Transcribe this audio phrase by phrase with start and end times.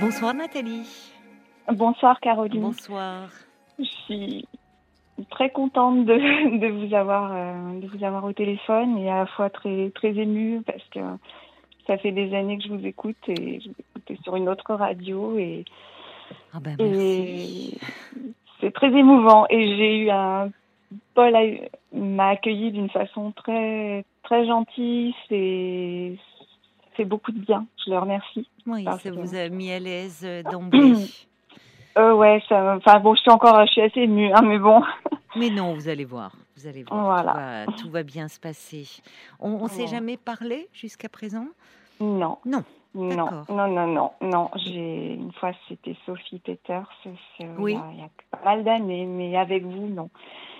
[0.00, 0.86] Bonsoir Nathalie.
[1.72, 2.60] Bonsoir Caroline.
[2.62, 3.28] Bonsoir.
[3.78, 4.46] Je suis
[5.30, 9.26] très contente de, de vous avoir euh, de vous avoir au téléphone et à la
[9.26, 11.00] fois très très émue parce que
[11.86, 14.74] ça fait des années que je vous écoute et je vous écoutais sur une autre
[14.74, 15.64] radio et,
[16.54, 17.70] Ah ben et
[18.60, 20.50] c'est très émouvant et j'ai eu un
[21.14, 26.16] Paul a- m'a accueilli d'une façon très très gentille c'est
[26.98, 30.20] fait beaucoup de bien je le remercie Oui, ça que- vous a mis à l'aise
[30.24, 30.94] euh, d'emblée.
[31.96, 34.82] euh, ouais ça enfin bon je suis encore je suis assez émue hein, mais bon
[35.36, 36.32] Mais non, vous allez voir.
[36.56, 37.04] Vous allez voir.
[37.04, 37.66] Voilà.
[37.66, 38.88] Tout, va, tout va bien se passer.
[39.38, 41.46] On ne s'est jamais parlé jusqu'à présent?
[42.00, 42.64] Non Non.
[42.94, 44.50] Non, non, non, non, non.
[44.56, 47.78] J'ai une fois c'était Sophie Peters, euh, Oui.
[47.92, 50.10] il, y a, pas mal d'années, mais avec vous, non.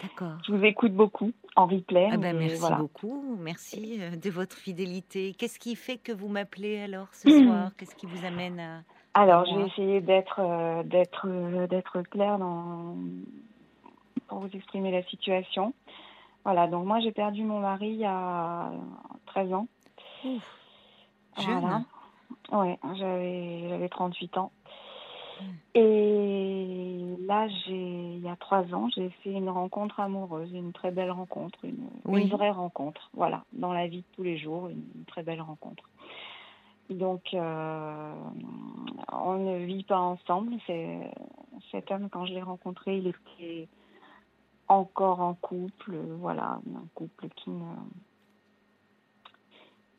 [0.03, 0.37] D'accord.
[0.47, 2.09] Je vous écoute beaucoup en replay.
[2.13, 2.77] Ah ben merci voilà.
[2.77, 3.37] beaucoup.
[3.41, 5.35] Merci euh, de votre fidélité.
[5.35, 7.71] Qu'est-ce qui fait que vous m'appelez alors ce soir?
[7.77, 8.83] Qu'est-ce qui vous amène à...
[9.15, 9.67] Alors, Moi?
[9.67, 12.95] j'ai essayé d'être euh, d'être euh, d'être claire dans
[14.29, 15.73] pour vous exprimer la situation.
[16.45, 18.71] Voilà, donc moi j'ai perdu mon mari il y a
[19.27, 19.67] 13 ans.
[20.25, 20.43] Ouf.
[21.39, 21.61] Jeune.
[21.61, 21.83] Voilà.
[22.53, 24.53] Ouais, j'avais j'avais 38 ans.
[25.41, 25.45] Mm.
[25.75, 30.91] Et là, j'ai il y a trois ans, j'ai fait une rencontre amoureuse, une très
[30.91, 32.23] belle rencontre, une, Oui.
[32.23, 33.11] une vraie rencontre.
[33.15, 35.85] Voilà, dans la vie de tous les jours, une, une très belle rencontre.
[36.91, 38.13] Donc, euh,
[39.13, 40.55] on ne vit pas ensemble.
[41.71, 43.69] Cet homme quand je l'ai rencontré, il était
[44.69, 47.75] encore en couple, voilà, un couple qui ne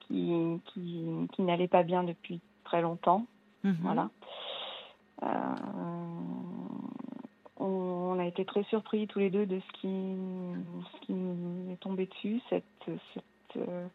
[0.10, 3.26] qui, qui, qui n'allait pas bien depuis très longtemps.
[3.64, 3.78] Mhm.
[3.82, 4.10] Voilà.
[5.24, 5.28] Euh,
[7.58, 10.16] on, on a été très surpris tous les deux de ce qui,
[10.94, 13.24] ce qui nous est tombé dessus, cette, cette,
[13.58, 13.88] euh,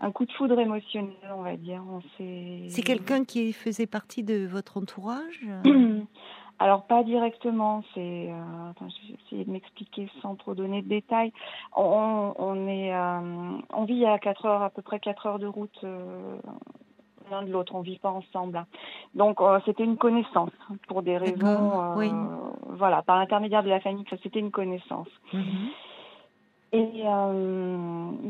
[0.00, 1.82] un coup de foudre émotionnel, on va dire.
[1.88, 2.68] On s'est.
[2.68, 5.46] C'est quelqu'un qui faisait partie de votre entourage
[6.58, 8.30] Alors pas directement, c'est.
[8.30, 11.32] Euh, attends, je vais essayer de m'expliquer sans trop donner de détails.
[11.76, 15.46] On, on est, euh, on vit à 4 heures, à peu près 4 heures de
[15.48, 16.36] route euh,
[17.32, 17.74] l'un de l'autre.
[17.74, 18.58] On vit pas ensemble.
[18.58, 18.66] hein.
[19.14, 20.50] Donc euh, c'était une connaissance
[20.86, 21.94] pour des raisons.
[21.96, 22.10] Oui.
[22.68, 25.08] Voilà, par l'intermédiaire de la famille, ça c'était une connaissance.
[25.32, 25.68] Mhm.
[26.74, 27.02] Et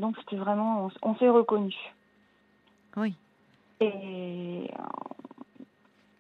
[0.01, 1.79] donc c'était vraiment, on, on s'est reconnus.
[2.97, 3.15] Oui.
[3.81, 4.69] Et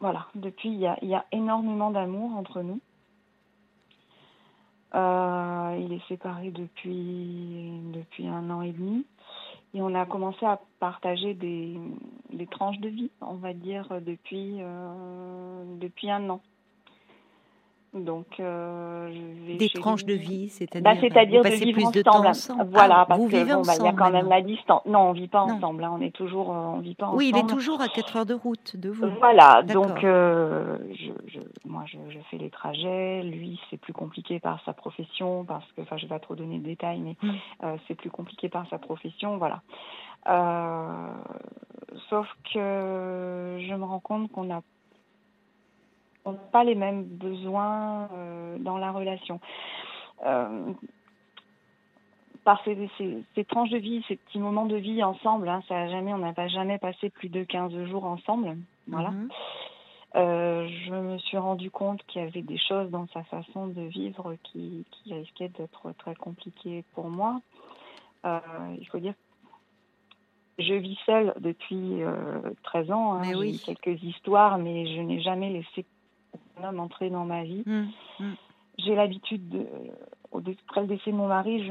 [0.03, 2.81] voilà, depuis, il y a, il y a énormément d'amour entre nous.
[4.97, 9.07] Euh, il est séparé depuis, depuis un an et demi.
[9.75, 11.79] Et on a commencé à partager des,
[12.51, 16.41] tranches de vie, on va dire, depuis, euh, depuis un an.
[17.95, 21.83] Donc, euh, je vais Des tranches de vie, c'est-à-dire Bah, c'est-à-dire vous de vivre plus
[21.93, 22.25] de ensemble.
[22.25, 22.71] temps ensemble.
[22.71, 24.41] Voilà, Ah, parce vous que vivez bon, bah, il y a ensemble quand même la
[24.41, 24.81] distance.
[24.87, 25.57] Non, on vit pas Non.
[25.57, 25.85] ensemble.
[25.85, 25.93] hein.
[25.99, 27.51] On est toujours, euh, on vit pas Oui, il ensemble.
[27.51, 29.07] est toujours à 4 heures de route de vous.
[29.19, 34.41] Voilà, donc euh, je, je, moi je, je fais les trajets, lui c'est plus compliqué
[34.41, 37.31] par sa profession, parce que, enfin je vais pas trop donner de détails, mais Mm.
[37.65, 39.61] euh, c'est plus compliqué par sa profession, voilà.
[40.29, 41.13] Euh,
[42.09, 44.63] sauf que je me rends compte qu'on a
[46.25, 49.41] on n'a pas les mêmes besoins euh, dans la relation.
[50.25, 50.73] Euh,
[52.45, 55.83] par ces, ces, ces tranches de vie, ces petits moments de vie ensemble, hein, ça
[55.83, 58.57] a jamais, on n'a pas jamais passé plus de 15 jours ensemble.
[58.89, 59.11] Voilà.
[59.11, 59.29] Mhm.
[60.15, 63.81] Euh, je me suis rendu compte qu'il y avait des choses dans sa façon de
[63.83, 67.41] vivre qui, qui risquaient d'être très compliquées pour moi.
[68.25, 68.39] Euh,
[68.79, 69.15] il faut dire
[70.59, 73.15] je vis seule depuis euh, 13 ans.
[73.15, 73.23] hein.
[73.25, 73.63] J'ai oui.
[73.65, 75.87] quelques histoires, mais je n'ai jamais laissé
[76.65, 77.63] homme entrer dans ma vie.
[77.67, 77.91] Mhm.
[78.21, 78.37] Mhm.
[78.79, 79.67] J'ai l'habitude, de,
[80.33, 81.63] après le décès de mon mari,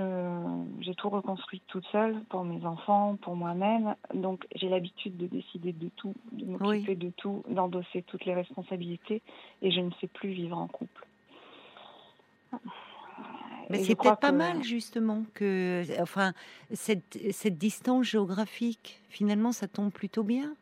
[0.82, 3.96] j'ai tout reconstruit toute seule pour mes enfants, pour moi-même.
[4.14, 9.24] Donc j'ai l'habitude de décider de tout, de m'occuper de tout, d'endosser toutes les responsabilités,
[9.64, 11.08] et je ne sais plus vivre en couple.
[13.70, 16.34] Mais c'est peut-être pas que- mal justement que, enfin,
[16.72, 20.54] cette, cette distance géographique, finalement, ça tombe plutôt bien.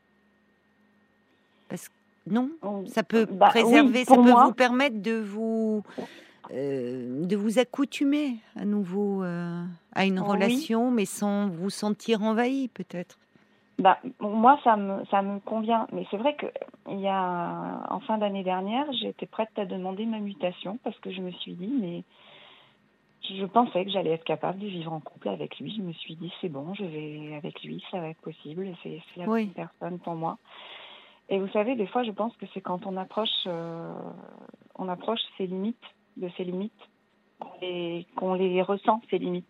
[2.29, 4.45] Non, Oh, ça peut bah oui, préserver, ça peut moi.
[4.45, 5.83] vous permettre de vous
[6.51, 10.27] euh, de vous accoutumer à nouveau euh, à une Oui.
[10.27, 13.17] relation, mais sans vous sentir envahi, peut-être.
[13.79, 15.87] Bah, moi, ça me, ça me convient.
[15.93, 16.47] Mais c'est vrai que
[16.89, 21.11] il y a, en fin d'année dernière, j'étais prête à demander ma mutation parce que
[21.11, 22.03] je me suis dit, mais
[23.29, 25.73] je pensais que j'allais être capable de vivre en couple avec lui.
[25.77, 28.67] Je me suis dit, c'est bon, je vais avec lui, ça va être possible.
[28.83, 29.45] C'est c'est la Oui.
[29.45, 30.37] bonne personne pour moi.
[31.29, 33.93] Et vous savez, des fois, je pense que c'est quand on approche, euh,
[34.75, 35.77] on approche ses limites,
[36.17, 36.73] de ses limites,
[38.15, 39.45] qu'on les ressent, ses limites.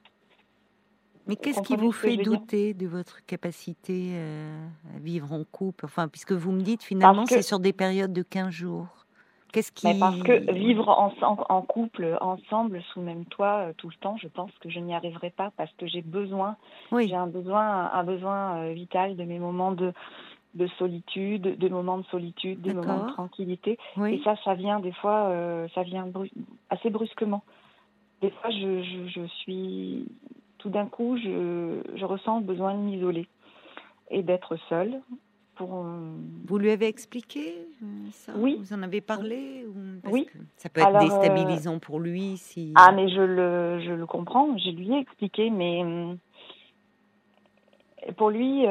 [1.25, 5.85] Mais qu'est-ce qui vous fait douter de votre capacité euh, à vivre en couple?
[5.85, 8.87] Enfin, puisque vous me dites finalement c'est sur des périodes de 15 jours.
[9.51, 9.87] Qu'est-ce qui...
[9.99, 14.15] parce que vivre en, en, couple, ensemble, sous le même toit, euh, tout le temps,
[14.17, 16.55] je pense que je n'y arriverai pas parce que j'ai besoin,
[16.91, 17.07] oui.
[17.07, 19.91] j'ai un besoin, un besoin vital de mes moments de,
[20.55, 23.77] de solitude, de moments de solitude, des moments de tranquillité.
[24.07, 25.31] Et ça, ça vient des fois,
[25.75, 26.07] ça vient
[26.69, 27.43] assez brusquement.
[28.21, 30.05] Des fois, je, je, je suis
[30.59, 33.27] tout d'un coup, je, je, ressens le besoin de m'isoler
[34.11, 34.99] et d'être seule.
[35.55, 36.11] Pour, euh,
[36.45, 38.33] Vous lui avez expliqué euh, ça?
[38.35, 38.57] Oui.
[38.59, 39.65] Vous en avez parlé
[40.09, 40.27] Oui.
[40.57, 42.73] Ça peut être euh, déstabilisant pour lui si.
[42.75, 44.57] Ah, mais je le, je le comprends.
[44.57, 45.83] Je lui ai expliqué, mais
[48.17, 48.65] pour lui,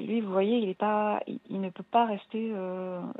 [0.00, 2.52] lui, vous voyez, il est pas, il, ne peut pas rester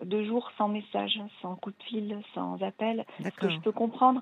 [0.04, 3.04] deux jours sans message, sans coup de fil, sans appel.
[3.22, 4.20] Ce que je peux comprendre.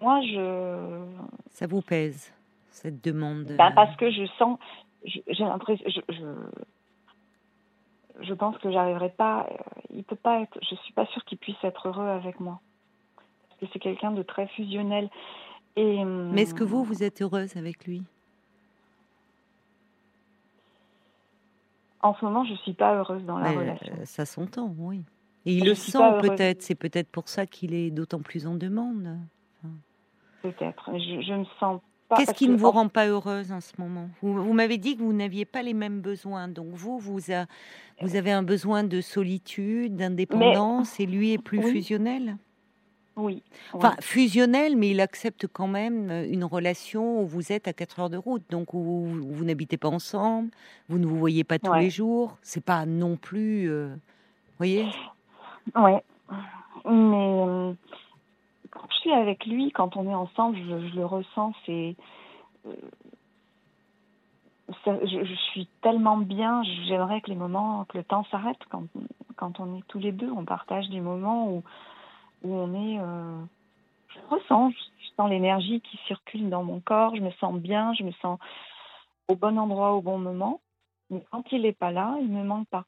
[0.00, 1.04] Moi, je.
[1.50, 2.32] Ça vous pèse
[2.70, 4.58] cette demande ben, Parce que je sens,
[5.04, 6.24] j'ai l'impression, je, je,
[8.22, 9.56] je, pense que j'arriverai pas, euh,
[9.94, 12.60] il peut pas être, je suis pas sûre qu'il puisse être heureux avec moi.
[13.48, 15.08] Parce que c'est quelqu'un de très fusionnel.
[15.76, 18.02] Et, Mais est-ce que vous, vous êtes heureuse avec lui?
[22.02, 23.92] En ce moment, je suis pas heureuse dans la relation.
[23.98, 25.04] Euh, ça s'entend, oui.
[25.46, 29.18] Et il le sent peut-être, c'est peut-être pour ça qu'il est d'autant plus en demande.
[30.42, 30.90] Peut-être.
[30.98, 31.80] Je, me sens
[32.16, 34.08] Qu'est-ce qui ne vous rend pas heureuse en ce moment?
[34.22, 36.48] Vous, m'avez dit que vous n'aviez pas les mêmes besoins.
[36.48, 37.18] Donc vous, vous,
[38.00, 42.36] vous avez un besoin de solitude, d'indépendance, et lui est plus fusionnel?
[43.20, 43.42] Oui.
[43.72, 48.10] Enfin, fusionnel, mais il accepte quand même une relation où vous êtes à 4 heures
[48.10, 50.50] de route, donc où vous, n'habitez pas ensemble,
[50.88, 52.36] vous ne vous voyez pas tous les jours.
[52.42, 53.94] C'est pas non plus, euh,
[54.58, 54.86] voyez?
[55.76, 55.92] Oui,
[56.84, 57.72] mais euh,
[58.70, 61.96] quand je suis avec lui, quand on est ensemble, je, le ressens, c'est.
[62.66, 62.72] Euh,
[64.86, 68.84] je, suis tellement bien, j'aimerais que les moments, que le temps s'arrête quand,
[69.34, 71.64] quand on est tous les deux, on partage des moments où,
[72.42, 72.98] où on est.
[72.98, 73.40] Euh,
[74.08, 78.02] je ressens, je sens l'énergie qui circule dans mon corps, je me sens bien, je
[78.02, 78.38] me sens
[79.28, 80.60] au bon endroit au bon moment.
[81.10, 82.84] Mais quand il n'est pas là, il ne me manque pas.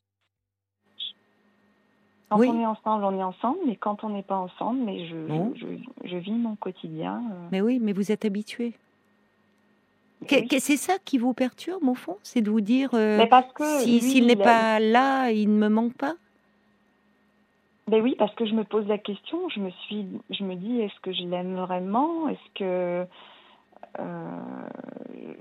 [2.28, 5.52] Quand on est ensemble, on est ensemble, mais quand on n'est pas ensemble, mais je,
[5.55, 7.22] je, je, vis mon quotidien.
[7.31, 7.48] Euh.
[7.52, 8.72] Mais oui, mais vous êtes habitué.
[10.28, 13.26] C'est ça qui vous perturbe au fond, c'est de vous dire euh,
[13.81, 16.14] si s'il n'est pas là, il ne me manque pas?
[17.88, 20.81] Ben oui, parce que je me pose la question, je me suis, je me dis,
[20.81, 22.29] est-ce que je l'aime vraiment?
[22.29, 23.06] Est-ce que
[23.99, 24.40] euh,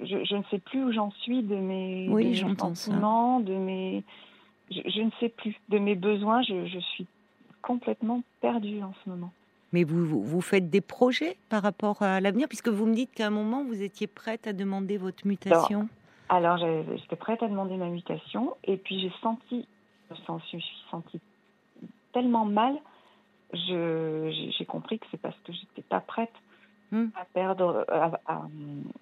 [0.03, 3.53] je, je, ne sais plus où j'en suis de mes, oui, de mes sentiments, de
[3.53, 4.03] mes
[4.71, 5.55] je, ne sais plus.
[5.69, 7.05] De mes besoins, je, suis
[7.61, 9.31] complètement perdue en ce moment.
[9.73, 13.27] Mais vous, vous, faites des projets par rapport à l'avenir, puisque vous me dites qu'à
[13.27, 15.87] un moment, vous étiez prête à demander votre mutation.
[16.27, 19.65] Alors, j'étais prête à demander ma mutation, et puis j'ai senti,
[20.09, 21.19] je me suis sentie
[22.13, 22.75] tellement mal,
[23.53, 26.33] j'ai compris que c'est parce que j'étais pas prête
[26.91, 27.07] hmm.
[27.15, 28.11] à, perdre, à,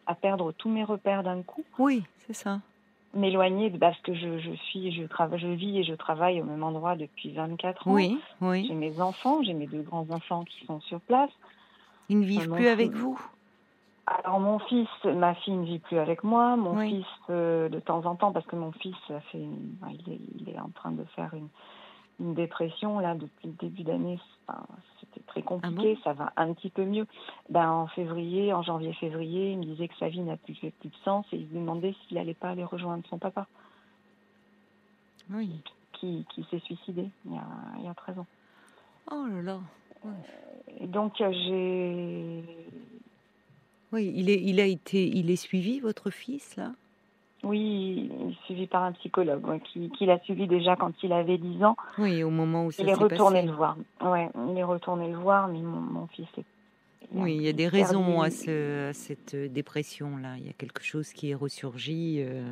[0.06, 1.64] à, perdre tous mes repères d'un coup.
[1.78, 2.60] Oui, c'est ça
[3.14, 6.64] m'éloigner parce que je, je suis, je travaille, je vis et je travaille au même
[6.64, 7.94] endroit depuis 24 ans.
[7.94, 8.66] Oui, oui.
[8.68, 11.32] J'ai mes enfants, j'ai mes deux grands enfants qui sont sur place.
[12.10, 13.20] Ils ne vivent plus avec vous
[14.06, 16.56] Alors mon fils, ma fille ne vit plus avec moi.
[16.56, 20.20] Mon fils, euh, de temps en temps, parce que mon fils a fait, il, est,
[20.40, 21.50] il est en train de faire une,
[22.20, 24.20] une dépression là depuis le début d'année.
[25.00, 27.08] c'était très compliqué, ah ça va un petit peu mieux.
[27.50, 30.90] Ben, en février, en janvier-février, il me disait que sa vie n'a plus fait plus
[30.90, 33.48] de sens et il se demandait s'il n'allait pas aller rejoindre son papa.
[35.32, 35.62] Oui.
[35.94, 37.48] Qui, qui s'est suicidé il y, a,
[37.78, 38.28] il y a 13 ans.
[39.12, 39.60] Oh là là.
[40.80, 42.44] Et donc euh, j'ai.
[43.92, 46.72] Oui, il est, il a été, il est suivi votre fils là?
[47.44, 51.38] Oui, il est suivi par un psychologue qui, qui l'a suivi déjà quand il avait
[51.38, 51.78] 10 ans.
[51.98, 53.78] Oui, au moment où ça Il est retourné le voir.
[54.02, 56.44] Ouais, il est retourné le voir, mais mon, mon fils est.
[57.14, 60.38] Oui, il y a des raisons à, ce, cette dépression-là.
[60.38, 62.18] Il y a quelque chose qui est ressurgi.
[62.20, 62.44] Euh...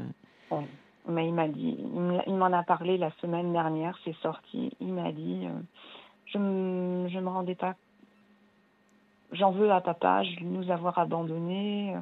[1.07, 1.77] Mais il m'a dit,
[2.25, 4.71] il m'en a parlé la semaine dernière, c'est sorti.
[4.79, 5.59] Il m'a dit, euh,
[6.25, 7.75] je ne je me rendais pas.
[9.31, 11.95] J'en veux à papa, je nous avoir abandonnés.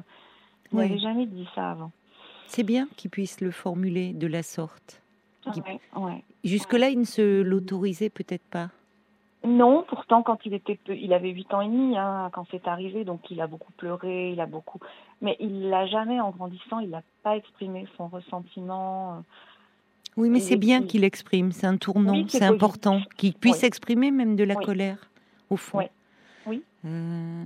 [0.72, 1.90] Il n'avait jamais dit ça avant.
[2.48, 5.02] C'est bien qu'il puisse le formuler de la sorte.
[5.96, 8.70] Ouais, Jusque-là, il ne se l'autorisait peut-être pas.
[9.46, 13.04] Non, pourtant, quand il était, il avait 8 ans et demi hein, quand c'est arrivé,
[13.04, 14.80] donc il a beaucoup pleuré, il a beaucoup,
[15.20, 19.12] mais il l'a jamais en grandissant, il n'a pas exprimé son ressentiment.
[19.12, 19.20] Euh,
[20.16, 24.34] oui, mais c'est bien qu'il exprime, c'est un tournant, c'est important qu'il puisse exprimer même
[24.34, 25.10] de la colère,
[25.50, 25.78] au fond.
[26.46, 26.62] Oui.
[26.84, 27.44] Euh,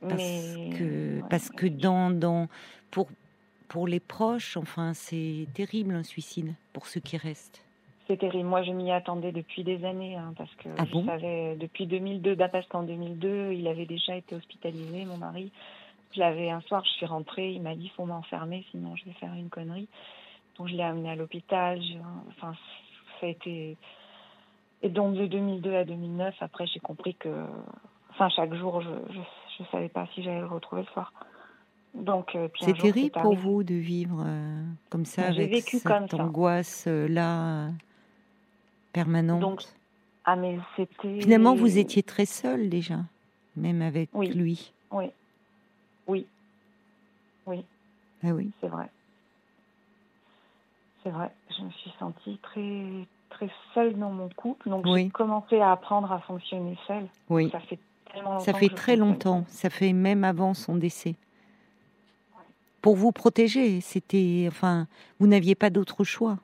[0.00, 2.46] parce que parce que dans dans
[2.92, 3.08] pour
[3.68, 7.62] pour les proches, enfin, c'est terrible un suicide pour ceux qui restent.
[8.06, 8.48] C'est terrible.
[8.48, 12.36] Moi, je m'y attendais depuis des années, hein, parce que ah je savais depuis 2002,
[12.36, 15.50] bah, parce qu'en 2002, il avait déjà été hospitalisé, mon mari.
[16.14, 19.12] Je l'avais un soir, je suis rentrée, il m'a dit faut m'enfermer, sinon je vais
[19.12, 19.88] faire une connerie.
[20.56, 21.80] Donc je l'ai amené à l'hôpital.
[22.28, 22.54] Enfin,
[23.20, 23.76] ça a été.
[24.82, 27.44] Et donc de 2002 à 2009, après, j'ai compris que,
[28.10, 31.12] enfin, chaque jour, je ne savais pas si j'allais le retrouver le soir.
[31.96, 36.84] Donc, euh, c'est terrible pour vous de vivre euh, comme ça, avec vécu cette angoisse
[36.86, 37.70] euh, là
[38.92, 39.40] permanente?
[39.40, 39.62] Donc,
[40.24, 40.58] ah, mais.
[41.00, 42.98] Finalement, vous étiez très seule déjà,
[43.56, 44.72] même avec lui.
[44.90, 45.10] Oui,
[46.06, 46.26] oui,
[47.46, 47.64] oui.
[48.22, 48.50] Ah oui.
[48.60, 48.90] C'est vrai.
[51.02, 51.30] C'est vrai.
[51.56, 52.82] Je me suis sentie très
[53.30, 57.06] très seule dans mon couple, donc j'ai commencé à apprendre à fonctionner seule.
[57.28, 57.50] Oui.
[57.50, 57.78] Ça fait
[58.12, 58.44] tellement longtemps.
[58.44, 59.44] Ça fait très longtemps.
[59.48, 61.14] Ça fait même avant son décès
[62.86, 63.80] pour vous protéger.
[63.80, 64.86] C'était, enfin,
[65.18, 66.38] vous n'aviez pas d'autre choix.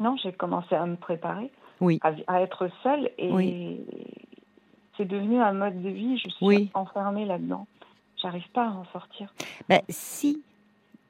[0.00, 2.00] Non, j'ai commencé à me préparer, oui.
[2.02, 3.78] à, être seule et
[4.96, 6.18] c'est devenu un mode de vie.
[6.18, 7.68] Je suis enfermée là-dedans.
[8.20, 9.32] J'arrive pas à en sortir.
[9.68, 10.42] Ben, si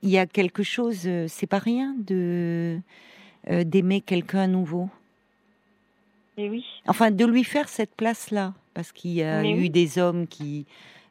[0.03, 2.79] il y a quelque chose, euh, c'est pas rien de
[3.49, 4.91] euh, d'aimer quelqu'un nouveau.
[6.37, 6.67] Et oui.
[6.87, 10.67] Enfin, de lui faire cette place-là, parce qu'il y a eu des hommes qui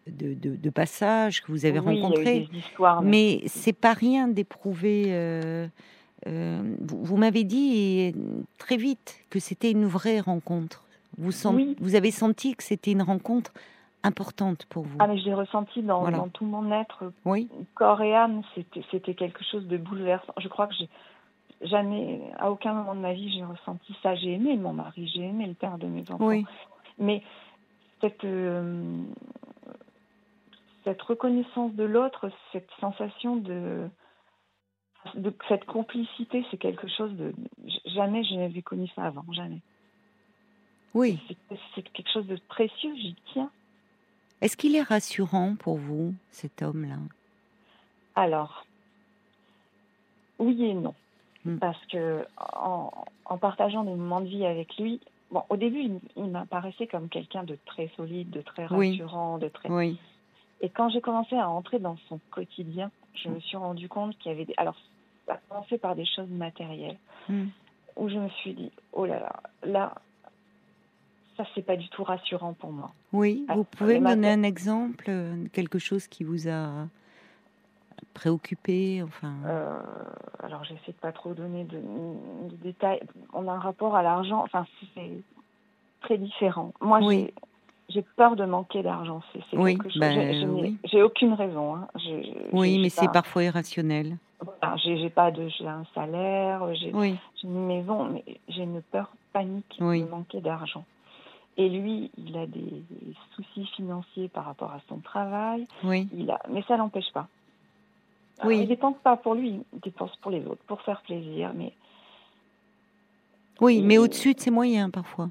[0.09, 2.47] de, de, passages que vous avez rencontrés.
[3.03, 5.05] mais, c'est pas rien d'éprouver.
[5.07, 5.67] Euh,
[6.27, 8.13] euh, vous, m'avez dit
[8.57, 10.83] très vite que c'était une vraie rencontre.
[11.17, 11.31] Vous,
[11.79, 13.51] vous avez senti que c'était une rencontre
[14.03, 14.97] importante pour vous.
[14.99, 17.49] Ah, mais je l'ai ressenti dans, dans, tout mon être, oui.
[17.75, 18.41] corps et âme.
[18.91, 20.33] C'était quelque chose de bouleversant.
[20.39, 20.89] Je crois que j'ai
[21.61, 24.15] jamais, à aucun moment de ma vie, j'ai ressenti ça.
[24.15, 26.27] J'ai aimé mon mari, j'ai aimé le père de mes enfants.
[26.27, 26.45] Oui.
[26.99, 27.23] Mais
[28.01, 29.01] cette, euh,
[30.87, 33.89] cette reconnaissance de l'autre, cette sensation de,
[35.15, 37.33] de cette complicité, c'est quelque chose de
[37.85, 39.59] jamais je n'avais connu ça avant, jamais.
[40.93, 41.19] Oui.
[41.75, 43.51] C'est quelque chose de précieux, j'y tiens.
[44.39, 46.99] Est-ce qu'il est rassurant pour vous, cet homme-là?
[48.15, 48.65] Alors,
[50.39, 50.95] oui et non.
[51.43, 51.57] Hmm.
[51.57, 52.91] Parce que en,
[53.25, 55.01] en, partageant des moments de vie avec lui,
[55.31, 59.49] bon, au début, il, il m'apparaissait comme quelqu'un de très solide, de très rassurant, de
[59.49, 59.69] très.
[59.69, 59.99] Oui.
[60.61, 64.31] Et quand j'ai commencé à entrer dans son quotidien, je me suis rendu compte qu'il
[64.31, 64.53] y avait des...
[64.57, 64.75] Alors,
[65.25, 66.97] ça a commencé par des choses matérielles,
[67.29, 67.45] hmm.
[67.95, 69.33] où je me suis dit, oh là là,
[69.63, 69.95] là,
[71.35, 72.91] ça, c'est pas du tout rassurant pour moi.
[73.13, 76.87] Oui, vous pouvez me donner un exemple, euh, quelque chose qui vous a
[78.15, 79.33] préoccupé, enfin?
[79.45, 79.79] Euh,
[80.41, 81.79] alors, j'essaie de pas trop donner de,
[82.63, 83.01] détails.
[83.33, 85.21] On a un rapport à l'argent, enfin, c'est
[86.01, 86.73] très différent.
[86.81, 87.31] Moi, oui
[87.89, 89.21] j'ai peur de manquer d'argent.
[89.33, 91.75] C'est oui, ben, j'ai aucune raison.
[91.75, 91.87] Hein.
[92.51, 94.17] oui, mais c'est parfois irrationnel.
[94.83, 96.93] j'ai pas de, j'ai un salaire, j'ai
[97.43, 100.83] une maison, mais j'ai une peur panique de manquer d'argent.
[101.59, 102.83] Et lui, il a des
[103.35, 105.65] soucis financiers par rapport à son travail.
[105.83, 106.07] Oui.
[106.13, 107.27] Il a, mais ça l'empêche pas.
[108.43, 108.59] oui.
[108.59, 111.73] il dépense pas pour lui, il dépense pour les autres, pour faire plaisir, mais.
[113.59, 115.29] Oui, mais au-dessus de ses moyens parfois.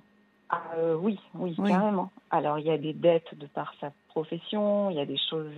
[0.49, 2.11] Ah, euh, oui, oui, carrément.
[2.31, 5.53] Alors, il y a des dettes de par sa profession, il y a des choses.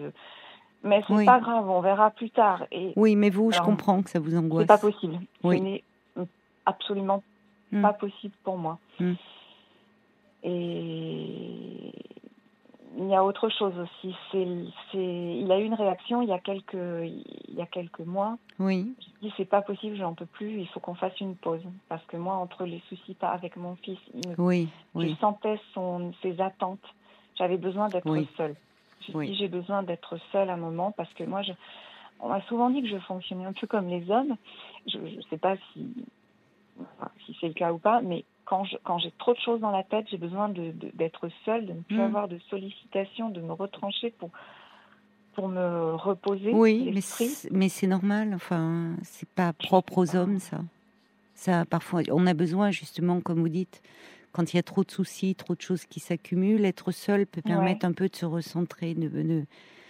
[0.82, 2.64] Mais c'est pas grave, on verra plus tard.
[2.72, 4.62] Et, oui, mais vous, je comprends que ça vous angoisse.
[4.62, 5.18] C'est pas possible.
[5.42, 5.82] Ce n'est
[6.64, 7.22] absolument
[7.72, 7.82] hmm.
[7.82, 8.78] pas possible pour moi.
[8.98, 9.14] Hmm.
[10.44, 11.92] Et
[12.98, 14.14] il y a autre chose aussi.
[14.30, 14.46] C'est,
[14.90, 18.36] c'est, il a eu une réaction il y a quelques, il y a quelques mois.
[18.58, 18.92] Oui.
[19.00, 20.60] Je dis c'est pas possible, j'en peux plus.
[20.60, 23.76] Il faut qu'on fasse une pause parce que moi, entre les soucis pas avec mon
[23.76, 23.98] fils,
[24.36, 26.84] oui, je sentais son, ses attentes.
[27.36, 28.56] J'avais besoin d'être seule.
[29.06, 29.34] Je oui.
[29.38, 31.52] j'ai besoin d'être seule à un moment parce que moi, je,
[32.18, 34.34] on m'a souvent dit que je fonctionnais un peu comme les hommes.
[34.88, 35.86] Je ne sais pas si,
[37.24, 39.82] si c'est le cas ou pas, mais quand, quand j'ai trop de choses dans la
[39.82, 42.00] tête, j'ai besoin d'être de, seule, de ne plus mm.
[42.00, 44.30] avoir de sollicitations, de me retrancher pour,
[45.34, 46.52] pour me reposer.
[46.54, 46.98] Oui,
[47.50, 48.32] mais c'est normal.
[48.34, 50.60] Enfin, c'est pas propre aux hommes, ça.
[51.34, 53.82] Ça, parfois, on a besoin justement, comme vous dites,
[54.32, 57.42] quand il y a trop de soucis, trop de choses qui s'accumulent, être seul peut
[57.42, 59.44] permettre un peu de se recentrer, de, de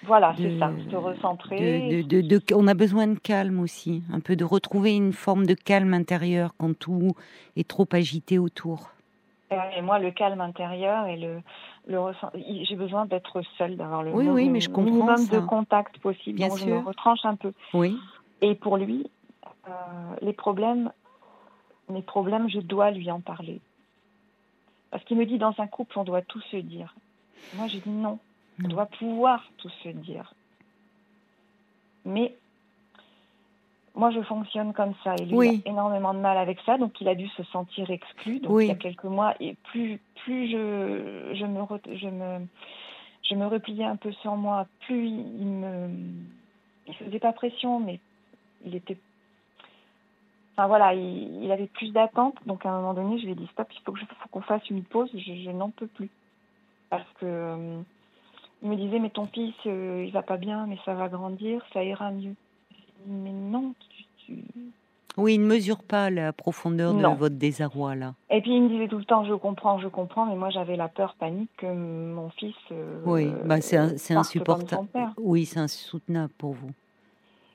[0.05, 2.03] voilà, c'est ça, se recentrer.
[2.05, 5.93] De, on a besoin de calme aussi, un peu de retrouver une forme de calme
[5.93, 7.13] intérieur quand tout
[7.57, 8.91] est trop agité autour.
[9.51, 11.41] Et moi, le calme intérieur et le,
[11.87, 11.99] le
[12.69, 16.37] j'ai besoin d'être seule, d'avoir le oui, oui, mais je comprends minimum de contact possible.
[16.37, 16.69] Bien donc sûr.
[16.69, 17.53] je me retranche un peu.
[17.73, 17.97] Oui.
[18.43, 19.11] Et pour lui,
[19.67, 19.71] euh,
[20.21, 20.93] les problèmes,
[21.89, 23.61] mes problèmes, je dois lui en parler.
[24.91, 26.95] Parce qu'il me dit dans un couple, on doit tout se dire.
[27.55, 28.19] Moi, j'ai dit non.
[28.63, 30.33] On doit pouvoir tout se dire.
[32.05, 32.35] Mais
[33.99, 35.15] moi, je fonctionne comme ça.
[35.21, 37.91] Et lui, il a énormément de mal avec ça, donc il a dû se sentir
[37.91, 38.39] exclu.
[38.39, 41.61] Donc, il y a quelques mois, et plus, plus je, je, me,
[41.97, 42.47] je, me,
[43.29, 45.91] je me repliais un peu sur moi, plus il, me.
[46.87, 47.99] Il faisait pas pression, mais
[48.65, 48.97] il était.
[50.57, 52.39] Enfin voilà, il, avait plus d'attentes.
[52.47, 53.95] Donc à un moment donné, je lui ai dit stop, il faut
[54.31, 55.11] qu'on fasse une pause.
[55.15, 56.11] Je, n'en peux plus.
[56.89, 57.83] Parce que.
[58.63, 61.65] Il me disait, mais ton fils, euh, il va pas bien, mais ça va grandir,
[61.73, 62.35] ça ira mieux
[63.07, 63.75] mais non,
[64.27, 64.45] tu,
[65.17, 68.15] Oui, il ne mesure pas la profondeur de votre désarroi là.
[68.31, 70.77] Et puis il me disait tout le temps, je comprends, je comprends, mais moi j'avais
[70.77, 72.55] la peur panique que mon fils.
[72.73, 74.89] Euh, oui, bah c'est insupportable.
[75.19, 76.71] Oui, c'est insoutenable pour vous.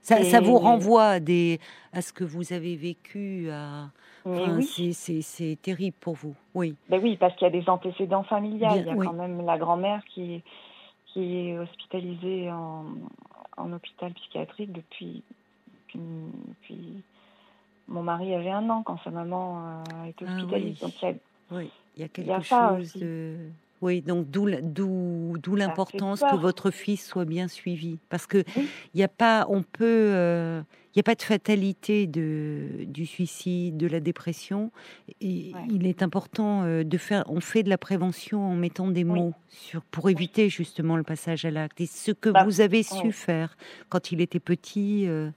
[0.02, 1.62] Ça, ça, vous renvoie à, des,
[1.94, 3.50] à ce que vous avez vécu.
[3.50, 3.86] À...
[4.26, 4.94] oui.
[4.94, 6.36] C'est terrible pour vous.
[6.54, 6.76] Oui.
[6.90, 8.80] Ben oui, parce qu'il y a des antécédents familiales.
[8.80, 10.44] il y a quand même la grand-mère qui,
[11.14, 12.86] qui est hospitalisée en,
[13.58, 15.24] en hôpital psychiatrique depuis
[16.62, 17.04] puis,
[17.88, 20.86] mon mari avait un an quand sa maman a été ah hospitalisée.
[20.86, 21.16] Donc il y a,
[21.52, 23.38] oui, il y a quelque chose de.
[23.84, 24.48] Oui, donc d'où
[25.38, 29.62] d'où l'importance que votre fils soit bien suivi, parce que il n'y a pas, on
[29.62, 34.72] peut, euh, il n'y a pas de fatalité de du suicide, de la dépression.
[35.20, 39.04] Et Il est important euh, de faire, on fait de la prévention en mettant des
[39.04, 41.82] mots sur pour éviter justement le passage à l'acte.
[41.82, 43.58] Et ce que bah, vous avez su faire
[43.90, 45.08] quand il était petit.
[45.10, 45.30] Euh,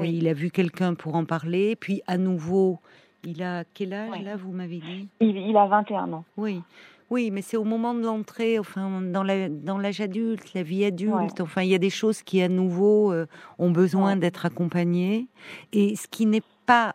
[0.00, 2.78] il a vu quelqu'un pour en parler, puis à nouveau,
[3.24, 5.08] il a quel âge là, vous m'avez dit?
[5.20, 6.24] Il, a 21 ans.
[6.36, 6.62] Oui.
[7.10, 11.40] Oui, mais c'est au moment de l'entrée, enfin, dans l'âge adulte, la vie adulte.
[11.40, 13.26] Enfin, il y a des choses qui, à nouveau, euh,
[13.58, 15.26] ont besoin d'être accompagnées.
[15.72, 16.94] Et ce qui n'est pas.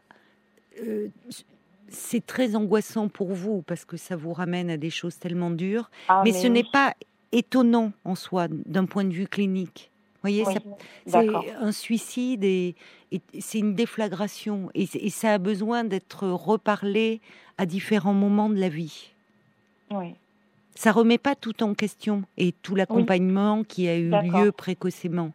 [0.81, 1.09] Euh,
[1.89, 5.89] c'est très angoissant pour vous parce que ça vous ramène à des choses tellement dures.
[6.07, 6.93] Ah, mais, ce n'est pas
[7.31, 9.91] étonnant en soi d'un point de vue clinique
[10.25, 10.45] voyez,
[11.05, 11.17] c'est
[11.59, 12.75] un suicide et,
[13.39, 17.21] c'est une déflagration et, ça a besoin d'être reparlé
[17.57, 19.13] à différents moments de la vie.
[19.91, 20.15] Oui.
[20.75, 25.31] Ça remet pas tout en question et tout l'accompagnement qui a eu lieu précocement.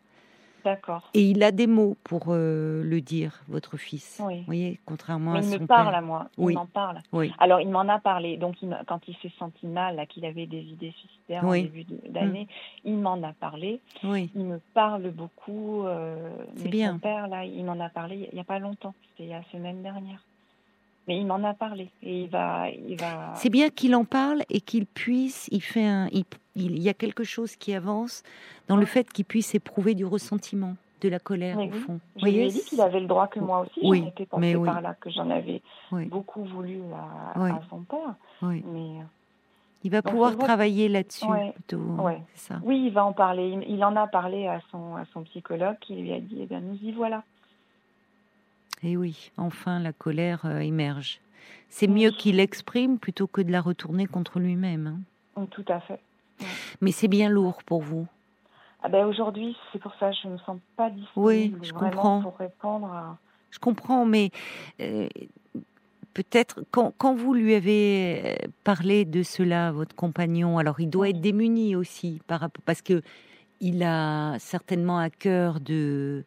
[0.64, 1.08] D'accord.
[1.14, 4.20] Et il a des mots pour euh, le dire, votre fils.
[4.20, 6.28] Vous voyez, contrairement à son Il me parle à moi.
[6.38, 6.98] Il m'en parle.
[7.12, 7.32] Oui.
[7.38, 8.36] Alors, il m'en a parlé.
[8.36, 12.88] Donc, quand il s'est senti mal, qu'il avait des idées suicidaires au début d'année, mm.
[12.88, 13.80] il m'en a parlé.
[14.04, 14.30] Oui.
[14.34, 15.84] Il me parle beaucoup.
[15.84, 16.92] Euh, C'est bien.
[16.92, 18.94] Son père, là, il m'en a parlé il n'y a pas longtemps.
[19.16, 20.22] C'était la semaine dernière.
[21.10, 23.34] Mais il m'en a parlé et il va, il va.
[23.34, 25.48] C'est bien qu'il en parle et qu'il puisse.
[25.50, 26.06] Il fait un.
[26.12, 26.22] Il,
[26.54, 28.22] il, y a quelque chose qui avance
[28.68, 31.98] dans le fait qu'il puisse éprouver du ressentiment, de la colère au fond.
[32.14, 33.80] Je lui ai dit qu'il avait le droit que moi aussi.
[33.82, 34.02] Oui.
[34.02, 36.78] J'en étais mais par là que j'en avais beaucoup voulu
[37.34, 38.14] à, son père.
[38.42, 38.62] Oui.
[38.72, 39.00] Mais.
[39.00, 39.04] Euh,
[39.82, 41.82] il va pouvoir travailler là-dessus plutôt.
[42.36, 42.60] Ça.
[42.62, 43.58] Oui, il va en parler.
[43.66, 46.60] Il, en a parlé à son, à son psychologue qui lui a dit eh bien,
[46.60, 47.24] nous y voilà.
[48.82, 51.20] Et eh oui, enfin la colère euh, émerge.
[51.68, 55.02] C'est mieux qu'il l'exprime plutôt que de la retourner contre lui-même.
[55.36, 55.46] Hein.
[55.50, 56.00] Tout à fait.
[56.80, 58.06] Mais c'est bien lourd pour vous.
[58.82, 61.72] Ah ben aujourd'hui, c'est pour ça que je ne me sens pas disponible oui, je
[61.72, 62.22] comprends.
[62.22, 63.18] pour répondre à...
[63.50, 64.30] Je comprends, mais
[64.80, 65.06] euh,
[66.14, 71.10] peut-être quand, quand, vous lui avez euh, parlé de cela, votre compagnon, alors il doit
[71.10, 73.02] être démuni aussi par parce que
[73.60, 76.24] il a certainement à cœur de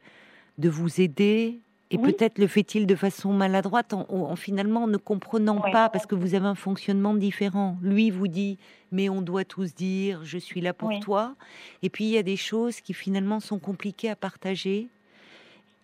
[0.59, 1.59] de vous aider,
[1.93, 6.33] et peut-être le fait-il de façon maladroite, en, finalement ne comprenant pas, parce que vous
[6.33, 7.77] avez un fonctionnement différent.
[7.83, 8.57] Lui vous dit,
[8.91, 11.35] mais on doit tous dire, je suis là pour toi.
[11.83, 14.87] Et puis il y a des choses qui finalement sont compliquées à partager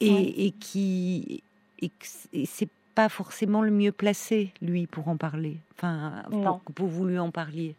[0.01, 1.43] et, qui,
[1.81, 1.91] et,
[2.45, 5.57] c'est pas forcément le mieux placé, lui, pour en parler.
[5.77, 7.75] Enfin, pour, pour vous lui en parliez.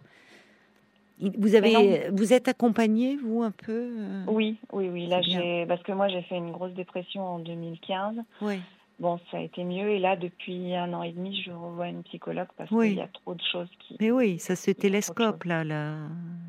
[1.38, 4.24] Vous avez, vous êtes accompagné, vous, un peu euh?
[4.26, 5.06] Oui, oui, oui.
[5.06, 8.16] Là, j'ai, parce que moi, j'ai fait une grosse dépression en 2015.
[8.42, 8.60] Oui.
[8.98, 9.90] Bon, ça a été mieux.
[9.90, 13.08] Et là, depuis un an et demi, je revois une psychologue parce qu'il y a
[13.08, 13.96] trop de choses qui.
[13.98, 15.94] Mais oui, ça se télescope là, la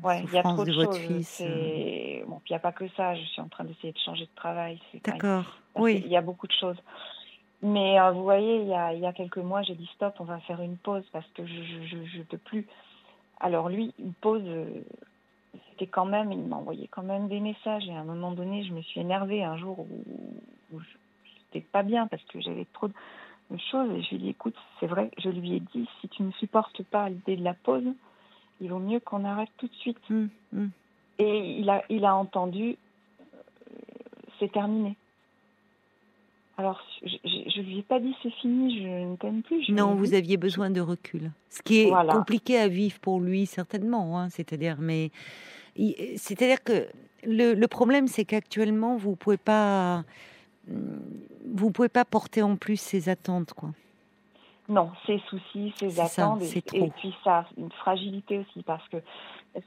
[0.04, 1.42] ouais, il y a trop de, votre fils.
[2.26, 3.14] Bon, il n'y a pas que ça.
[3.14, 4.78] Je suis en train d'essayer de changer de travail.
[5.02, 5.44] D'accord.
[5.76, 6.02] Oui.
[6.04, 6.76] Il y a beaucoup de choses.
[7.62, 10.14] Mais euh, vous voyez, il y, a, il y a quelques mois, j'ai dit stop,
[10.18, 12.66] on va faire une pause parce que je ne peux plus.
[13.42, 14.66] Alors lui, il pose, euh,
[15.70, 17.86] c'était quand même, il m'envoyait quand même des messages.
[17.88, 20.04] Et à un moment donné, je me suis énervée un jour où,
[20.72, 20.80] où
[21.24, 23.90] j'étais pas bien parce que j'avais trop de choses.
[23.90, 26.30] Et je lui ai dit, écoute, c'est vrai, je lui ai dit, si tu ne
[26.32, 27.92] supportes pas l'idée de la pause,
[28.60, 29.98] il vaut mieux qu'on arrête tout de suite.
[30.08, 30.70] Hum, hum.
[31.18, 32.76] Et il a, il a entendu,
[33.20, 33.36] euh,
[34.38, 34.96] c'est terminé.
[36.58, 39.68] Alors, je, ne lui ai pas dit c'est fini, je ne t'aime plus.
[39.70, 41.30] non, vous aviez besoin de recul.
[41.48, 44.18] Ce qui est compliqué à vivre pour lui, certainement.
[44.18, 45.10] Hein, c'est-à-dire, mais
[46.16, 46.86] c'est-à-dire que
[47.24, 50.04] le, problème, c'est qu'actuellement, vous pouvez pas
[50.68, 53.70] vous pouvez pas porter en plus ses attentes, quoi.
[54.68, 58.98] Non, ses soucis, ses attentes, et, et, puis ça, une fragilité aussi, parce que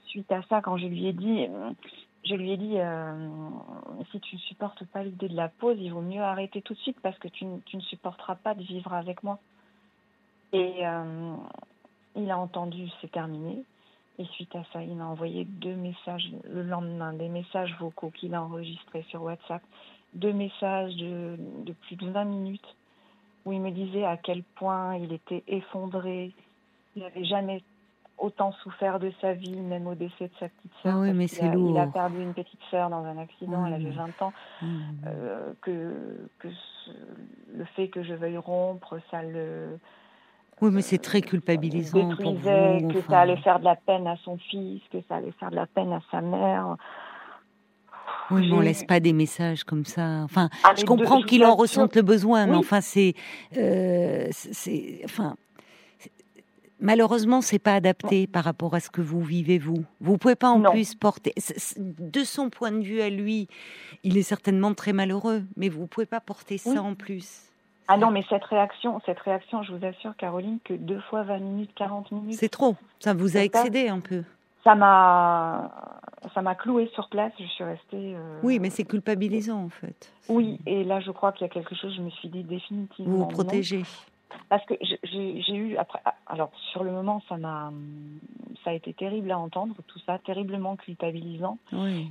[0.07, 1.47] suite à ça, quand je lui ai dit,
[2.25, 3.29] je lui ai dit, euh,
[4.11, 6.79] si tu ne supportes pas l'idée de la pause, il vaut mieux arrêter tout de
[6.79, 9.39] suite parce que tu, ne supporteras pas de vivre avec moi.
[10.51, 11.35] Et euh,
[12.15, 13.63] il a entendu, c'est terminé.
[14.17, 18.33] Et suite à ça, il m'a envoyé deux messages le lendemain, des messages vocaux qu'il
[18.33, 19.61] a enregistrés sur WhatsApp,
[20.13, 21.35] deux messages de,
[21.65, 22.75] de plus de 20 minutes
[23.45, 26.31] où il me disait à quel point il était effondré,
[26.95, 27.61] il n'avait jamais
[28.17, 30.93] autant souffert de sa vie, même au décès de sa petite sœur.
[30.95, 31.71] Ah oui, mais c'est lourd.
[31.71, 34.23] Il a perdu une petite sœur dans un accident, elle avait 20 mmh.
[34.23, 34.33] ans.
[34.61, 34.67] Mmh.
[35.07, 35.93] Euh, que
[36.39, 36.47] que
[37.53, 39.77] le fait que je veuille rompre, ça le.
[40.61, 42.87] Oui, mais c'est très culpabilisant pour vous.
[42.87, 45.55] Que ça allait faire de la peine à son fils, que ça allait faire de
[45.55, 46.77] la peine à sa mère.
[48.31, 50.21] Oui, mais on laisse pas des messages comme ça.
[50.23, 53.13] Enfin, ah, je comprends qu'il en ressente le besoin, mais enfin, c'est,
[53.57, 55.35] euh, c'est, enfin,
[56.79, 59.83] malheureusement, c'est pas adapté par rapport à ce que vous vivez vous.
[60.01, 61.33] Vous pouvez pas en plus porter.
[61.77, 63.47] De son point de vue à lui,
[64.03, 67.45] il est certainement très malheureux, mais vous pouvez pas porter ça en plus.
[67.87, 71.37] Ah non, mais cette réaction, cette réaction, je vous assure, Caroline, que deux fois 20
[71.37, 72.33] minutes, 40 minutes.
[72.39, 72.75] C'est trop.
[72.99, 74.23] Ça vous a excédé un peu.
[74.63, 75.69] Ça m'a,
[76.33, 77.31] ça m'a cloué sur place.
[77.39, 78.15] Je suis restée.
[78.15, 80.11] Euh, oui, mais c'est culpabilisant en fait.
[80.27, 81.93] Oui, et là, je crois qu'il y a quelque chose.
[81.95, 83.11] Je me suis dit définitivement.
[83.11, 83.83] Vous vous protégez.
[84.49, 87.71] Parce que j'ai eu après, ah, alors sur le moment, ça m'a,
[88.63, 91.57] ça a été terrible à entendre tout ça, terriblement culpabilisant.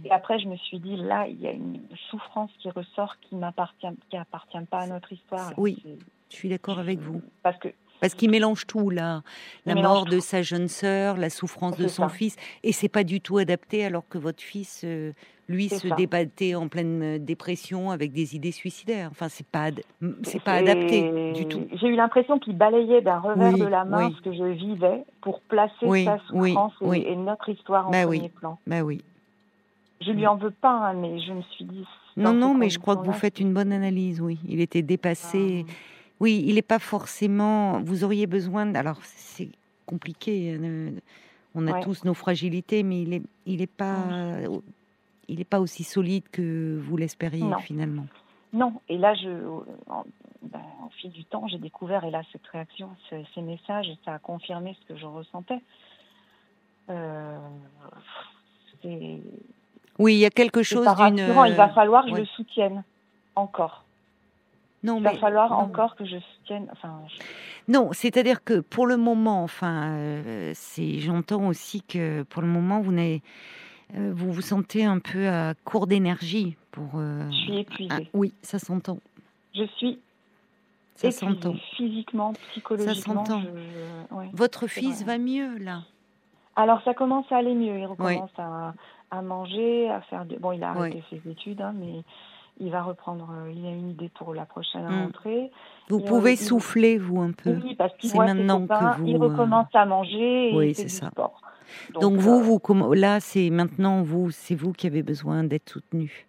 [0.05, 3.37] Et après, je me suis dit là, il y a une souffrance qui ressort qui
[3.37, 5.53] m'appartient, qui appartient pas à notre histoire.
[5.57, 5.83] Oui,
[6.31, 7.23] je suis d'accord avec vous.
[7.43, 7.69] Parce que
[8.01, 9.23] parce qu'il mélange tout là,
[9.67, 13.21] la mort de sa jeune sœur, la souffrance de son fils, et c'est pas du
[13.21, 15.13] tout adapté alors que votre fils, euh,
[15.49, 19.09] lui, se débattait en pleine euh, dépression avec des idées suicidaires.
[19.11, 19.71] Enfin, c'est pas,
[20.23, 21.67] c'est pas adapté du tout.
[21.73, 25.41] J'ai eu l'impression qu'il balayait d'un revers de la main ce que je vivais pour
[25.43, 28.59] placer sa souffrance et, notre histoire en bah premier plan.
[28.67, 29.03] Bah oui.
[30.01, 31.85] Je lui en veux pas, hein, mais je me suis dit.
[32.17, 34.21] Non, non, mais je crois que vous faites une bonne analyse.
[34.21, 35.65] Oui, il était dépassé.
[35.69, 35.73] Ah.
[36.25, 37.83] Oui, il n'est pas forcément.
[37.83, 38.75] Vous auriez besoin.
[38.75, 39.51] Alors, c'est
[39.85, 40.55] compliqué.
[40.55, 40.93] Hein,
[41.55, 44.07] on a tous nos fragilités, mais il est, il est pas
[45.29, 48.07] il n'est pas aussi solide que vous l'espériez finalement.
[48.55, 49.29] Non, et là, je,
[50.43, 54.15] ben, au fil du temps, j'ai découvert, et là, cette réaction, ces, messages, et ça
[54.15, 55.61] a confirmé ce que je ressentais.
[56.89, 57.39] Euh,
[59.99, 61.19] oui, il y a quelque chose d'une.
[61.19, 62.83] Il va falloir que je le soutienne
[63.37, 63.84] encore.
[64.85, 66.69] Non, il va falloir encore que je soutienne.
[66.71, 67.01] Enfin,
[67.69, 72.81] Non, c'est-à-dire que pour le moment, enfin, euh, c'est, j'entends aussi que pour le moment,
[72.81, 73.23] vous n'avez
[73.97, 76.93] euh, vous vous sentez un peu à court d'énergie pour.
[76.97, 78.11] Euh, je suis épuisée.
[78.13, 78.99] oui, ça s'entend.
[79.55, 79.99] Je suis.
[80.97, 81.55] Ça s'entend.
[81.77, 83.25] Physiquement, psychologiquement.
[83.25, 83.43] Ça s'entend.
[84.33, 85.83] Votre fils va mieux là?
[86.57, 87.79] Alors ça commence à aller mieux.
[87.79, 88.75] Il recommence à,
[89.11, 90.25] à, manger, à faire.
[90.41, 92.05] Bon, il a arrêté ses études, hein, mais
[92.59, 93.29] il va reprendre.
[93.33, 95.05] Euh, il a une idée pour la prochaine hmm.
[95.05, 95.51] rentrée.
[95.89, 97.59] Vous pouvez souffler vous un peu.
[97.63, 99.07] Oui, parce qu'il maintenant que vous.
[99.07, 100.51] Il recommence à manger.
[100.51, 101.09] Et oui, c'est ça.
[101.11, 101.41] Sport.
[102.01, 106.27] Donc, vous, euh, vous, là, c'est maintenant vous, c'est vous qui avez besoin d'être soutenu.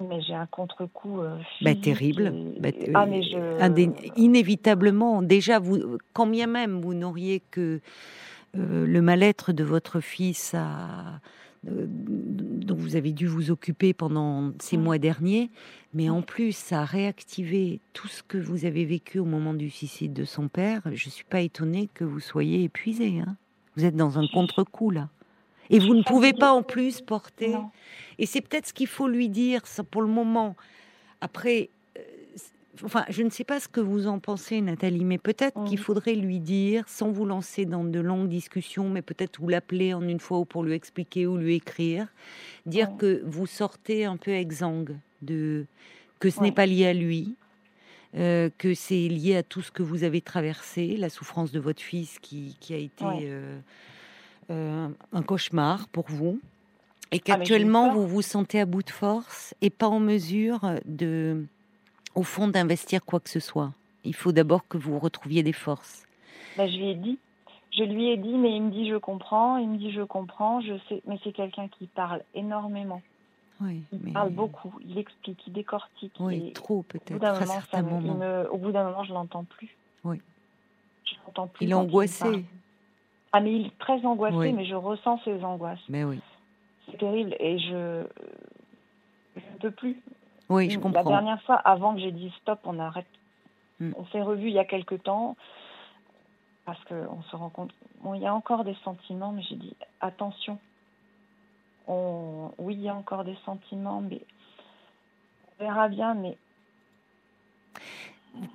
[0.00, 2.32] Mais j'ai un contre-coup euh, bah, terrible.
[2.60, 3.20] Bah, ah, mais
[4.16, 7.80] Inévitablement, déjà, vous, quand bien même vous n'auriez que
[8.56, 11.20] euh, le mal-être de votre fils à,
[11.70, 15.50] dont vous avez dû vous occuper pendant ces mois derniers,
[15.94, 19.70] mais en plus, ça a réactivé tout ce que vous avez vécu au moment du
[19.70, 20.82] suicide de son père.
[20.84, 23.20] Je ne suis pas étonnée que vous soyez épuisé.
[23.20, 23.36] Hein
[23.78, 25.08] vous êtes dans un contre-coup là.
[25.70, 27.54] Et vous ne pouvez pas en plus porter.
[28.18, 30.56] Et c'est peut-être ce qu'il faut lui dire ça, pour le moment.
[31.20, 31.77] Après, euh,
[32.84, 36.14] enfin, je ne sais pas ce que vous en pensez, Nathalie, mais peut-être qu'il faudrait
[36.14, 40.20] lui dire, sans vous lancer dans de longues discussions, mais peut-être vous l'appeler en une
[40.20, 42.06] fois ou pour lui expliquer ou lui écrire,
[42.66, 45.66] dire que vous sortez un peu exsangue de
[46.20, 47.34] que ce n'est pas lié à lui,
[48.16, 51.82] euh, que c'est lié à tout ce que vous avez traversé, la souffrance de votre
[51.82, 53.58] fils qui, qui a été euh,
[54.50, 56.40] euh, un cauchemar pour vous,
[57.12, 61.44] et ah, qu'actuellement vous vous sentez à bout de force et pas en mesure de,
[62.14, 63.72] au fond, d'investir quoi que ce soit.
[64.04, 66.06] Il faut d'abord que vous retrouviez des forces.
[66.56, 67.18] Ben, je lui ai dit,
[67.76, 70.60] je lui ai dit, mais il me dit je comprends, il me dit je comprends,
[70.60, 73.02] je sais, mais c'est quelqu'un qui parle énormément
[73.66, 76.12] il parle beaucoup, il explique, il décortique.
[76.20, 77.12] Oui, trop peut-être.
[77.12, 79.74] Au, bout d'un moment, je l'entends plus.
[80.04, 80.20] Oui.
[81.04, 81.66] Je l'entends plus.
[81.66, 82.44] Il est angoissé.
[83.32, 85.80] ah, mais il est très angoissé, mais je ressens ses angoisses.
[85.88, 86.20] Mais oui.
[86.86, 88.04] C'est terrible et je
[89.36, 90.00] je ne peux plus.
[90.48, 91.02] Oui, je comprends.
[91.02, 93.06] La dernière fois, avant que j'ai dit stop, on arrête.
[93.80, 93.92] Hmm.
[93.96, 95.36] On s'est revu il y a quelque temps
[96.64, 97.72] parce qu'on se rend compte.
[98.02, 100.58] Bon, il y a encore des sentiments, mais j'ai dit attention.
[101.86, 104.20] On, oui, il y a encore des sentiments, mais
[105.60, 106.36] on verra bien, mais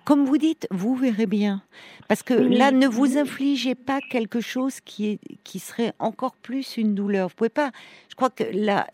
[0.05, 1.61] comme vous dites, vous verrez bien.
[2.07, 6.77] Parce que là, ne vous infligez pas quelque chose qui, est, qui serait encore plus
[6.77, 7.29] une douleur.
[7.29, 7.71] Vous pouvez pas.
[8.09, 8.87] Je crois que là,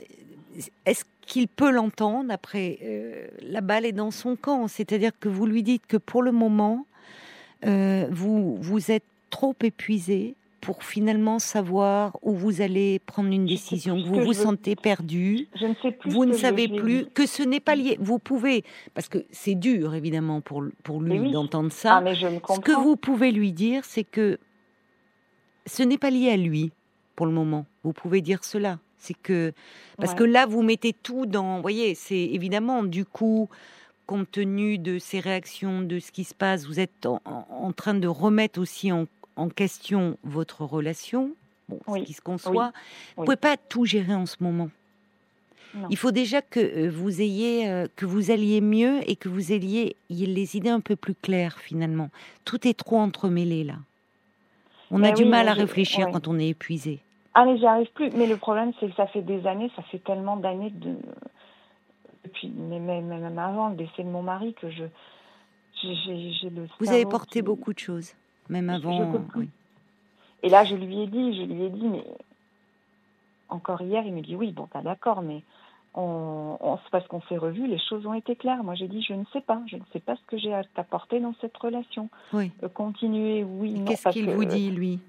[0.86, 4.68] est-ce qu'il peut l'entendre Après, euh, la balle est dans son camp?
[4.68, 6.86] C'est-à-dire que vous lui dites que pour le moment,
[7.66, 14.04] euh, vous, vous êtes trop épuisé pour finalement savoir où vous allez prendre une décision.
[14.04, 15.48] Vous vous sentez perdu.
[15.56, 16.12] Je ne sais plus.
[16.12, 17.98] Vous ne savez plus que ce n'est pas lié.
[18.00, 21.98] Vous pouvez, parce que c'est dur évidemment pour, pour lui d'entendre ça.
[21.98, 24.38] Ah, mais je ce que vous pouvez lui dire, c'est que
[25.66, 26.72] ce n'est pas lié à lui
[27.16, 27.66] pour le moment.
[27.84, 28.80] Vous pouvez dire cela.
[29.00, 29.54] C'est que
[29.98, 31.56] parce que là vous mettez tout dans.
[31.56, 33.50] Vous voyez, c'est évidemment du coup
[34.06, 37.94] compte tenu de ses réactions, de ce qui se passe, vous êtes en, en train
[37.94, 39.06] de remettre aussi en
[39.40, 41.32] en question votre relation,
[41.70, 42.74] bon, ce qui se conçoit,
[43.16, 44.70] vous ne pouvez pas tout gérer en ce moment.
[45.90, 49.54] Il faut déjà que euh, vous ayez, euh, que vous alliez mieux et que vous
[49.54, 52.10] ayez les idées un peu plus claires finalement.
[52.44, 53.76] Tout est trop entremêlé là.
[54.92, 57.00] On a du mal à réfléchir quand on est épuisé.
[57.40, 58.10] Ah mais j'y arrive plus.
[58.12, 60.96] Mais le problème c'est que ça fait des années, ça fait tellement d'années de
[62.26, 64.84] depuis même, avant le décès de mon mari que je
[65.82, 66.68] j'ai le.
[66.82, 68.14] Vous avez porté beaucoup de choses
[68.50, 69.24] même avant.
[69.36, 69.50] Oui.
[70.44, 72.04] Et là, je lui ai dit, je lui ai dit, mais
[73.48, 75.44] encore hier, il me dit oui, bon, pas d'accord, mais
[75.96, 78.64] on, c'est parce qu'on s'est revu, les choses ont été claires.
[78.64, 80.64] Moi, j'ai dit, je ne sais pas, je ne sais pas ce que j'ai à
[80.64, 82.10] t'apporter dans cette relation.
[82.34, 82.52] Oui.
[82.64, 83.86] Euh, continuer, oui, non.
[83.86, 85.00] Qu'est-ce qu'il vous dit, lui?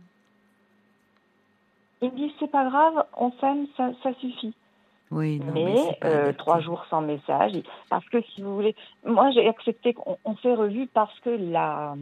[2.02, 4.54] Il me dit, c'est pas grave, on s'aime, ça, ça suffit.
[5.10, 7.52] Oui, non, mais, euh, trois jours sans message,
[7.88, 11.96] parce que si vous voulez, moi j'ai accepté qu'on s'est revu parce que la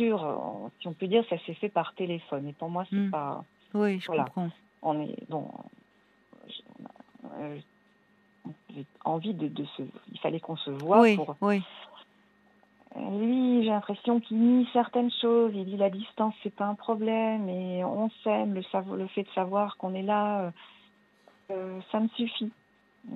[0.00, 2.48] euh, si on peut dire, ça s'est fait par téléphone.
[2.48, 3.10] Et pour moi, c'est hmm.
[3.10, 3.44] pas.
[3.74, 4.50] Oui, je comprends.
[4.82, 5.48] On est bon.
[7.38, 7.58] Euh,
[8.74, 9.82] j'ai envie de, de, se.
[10.10, 11.36] Il fallait qu'on se voit oui, pour.
[11.40, 11.62] Oui.
[12.94, 15.52] Lui, j'ai l'impression qu'il nie certaines choses.
[15.54, 18.54] Il dit la distance, c'est pas un problème, et on s'aime.
[18.54, 18.62] Le,
[18.96, 20.52] le fait de savoir qu'on est là,
[21.50, 22.50] euh, ça me suffit.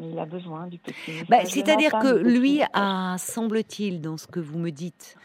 [0.00, 1.24] Il a besoin du petit.
[1.28, 5.16] Bah, C'est-à-dire que lui a, semble-t-il, dans ce que vous me dites,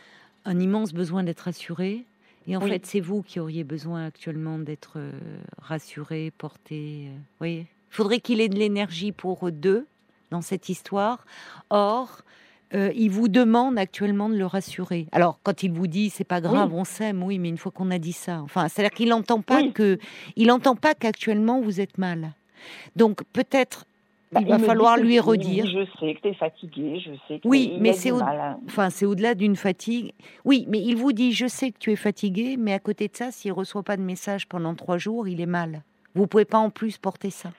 [0.45, 2.05] un immense besoin d'être rassuré.
[2.47, 5.11] Et en fait, c'est vous qui auriez besoin actuellement d'être euh,
[5.59, 7.07] rassuré, porté.
[7.07, 7.67] Euh, voyez?
[7.91, 9.87] Il faudrait qu'il ait de l'énergie pour deux
[10.31, 11.25] dans cette histoire.
[11.69, 12.21] Or,
[12.73, 15.07] euh, il vous demande actuellement de le rassurer.
[15.11, 17.91] Alors, quand il vous dit c'est pas grave, on s'aime, oui, mais une fois qu'on
[17.91, 19.99] a dit ça, enfin, c'est-à-dire qu'il n'entend pas que,
[20.35, 22.31] il n'entend pas qu'actuellement vous êtes mal.
[22.95, 23.85] Donc, peut-être
[24.31, 25.65] bah, il va falloir lui redire.
[25.65, 28.21] Je sais que tu es fatigué, je sais que Oui, mais c'est au...
[28.65, 30.13] enfin, c'est au-delà d'une fatigue.
[30.45, 33.15] Oui, mais il vous dit je sais que tu es fatigué, mais à côté de
[33.15, 35.83] ça, s'il reçoit pas de message pendant trois jours, il est mal.
[36.15, 37.51] Vous pouvez pas en plus porter ça.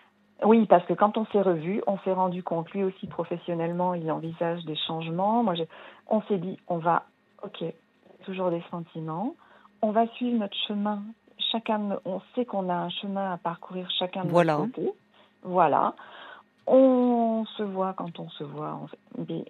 [0.44, 4.10] Oui, parce que quand on s'est revu, on s'est rendu compte, lui aussi professionnellement, il
[4.10, 5.42] envisage des changements.
[5.42, 5.54] Moi,
[6.08, 7.04] on s'est dit, on va,
[7.44, 7.64] ok,
[8.24, 9.34] toujours des sentiments,
[9.82, 11.02] on va suivre notre chemin.
[11.50, 14.58] Chacun, on sait qu'on a un chemin à parcourir chacun de voilà.
[14.58, 14.92] notre côté.
[15.42, 15.94] Voilà.
[16.66, 18.80] On se voit quand on se voit.
[19.18, 19.44] Mais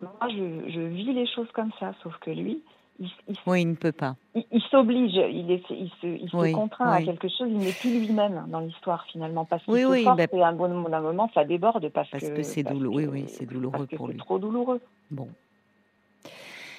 [0.00, 2.62] moi, je, je, vis les choses comme ça, sauf que lui,
[3.00, 3.08] il,
[3.46, 4.16] oui, il ne peut pas.
[4.34, 7.48] Il, s'oblige, il, est, il se, il se contraint à quelque chose.
[7.48, 10.52] Il n'est plus lui-même dans l'histoire finalement, parce qu'il oui, se force, et à un
[10.52, 13.06] bon moment, ça déborde parce, parce que, c'est douloureux.
[13.06, 14.14] Oui, oui, c'est douloureux pour lui.
[14.14, 14.80] C'est trop douloureux.
[15.10, 15.28] Bon.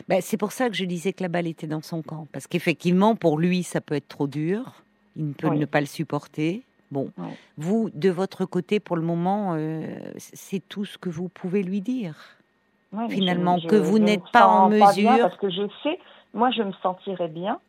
[0.07, 2.47] Ben, c'est pour ça que je disais que la balle était dans son camp, parce
[2.47, 4.83] qu'effectivement, pour lui, ça peut être trop dur.
[5.15, 6.63] Il ne peut ne pas le supporter.
[6.91, 7.09] Bon,
[7.57, 9.85] vous, de votre côté, pour le moment, euh,
[10.17, 12.15] c'est tout ce que vous pouvez lui dire.
[13.09, 15.17] Finalement, que vous n'êtes pas en mesure.
[15.21, 15.99] parce que je sais,
[16.33, 17.59] moi, je me sentirais bien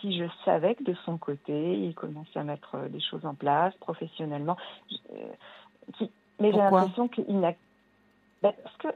[0.00, 3.34] si je savais que de son côté, il commençait à mettre euh, des choses en
[3.34, 4.56] place professionnellement.
[5.12, 6.06] Euh,
[6.40, 7.52] mais j'ai l'impression qu'il n'a.
[8.42, 8.88] Ben, parce que.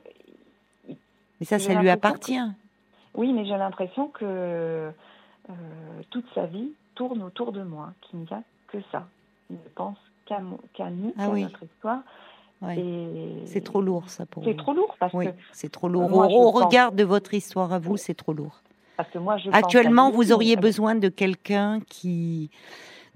[0.88, 2.40] Mais ça, ça lui appartient.
[3.14, 4.92] Oui, mais j'ai l'impression que
[6.10, 9.06] toute sa vie tourne autour de moi, qu'il n'y a que ça
[9.48, 10.40] ne pense qu'à
[10.90, 12.00] nous, ah notre histoire.
[13.46, 15.32] C'est trop lourd, ça, pour C'est trop lourd, parce oui, que...
[15.52, 16.12] c'est trop lourd.
[16.12, 18.60] Au, regard de votre histoire à vous, c'est trop lourd.
[18.96, 22.50] Parce que moi, je Actuellement, vous auriez besoin de quelqu'un qui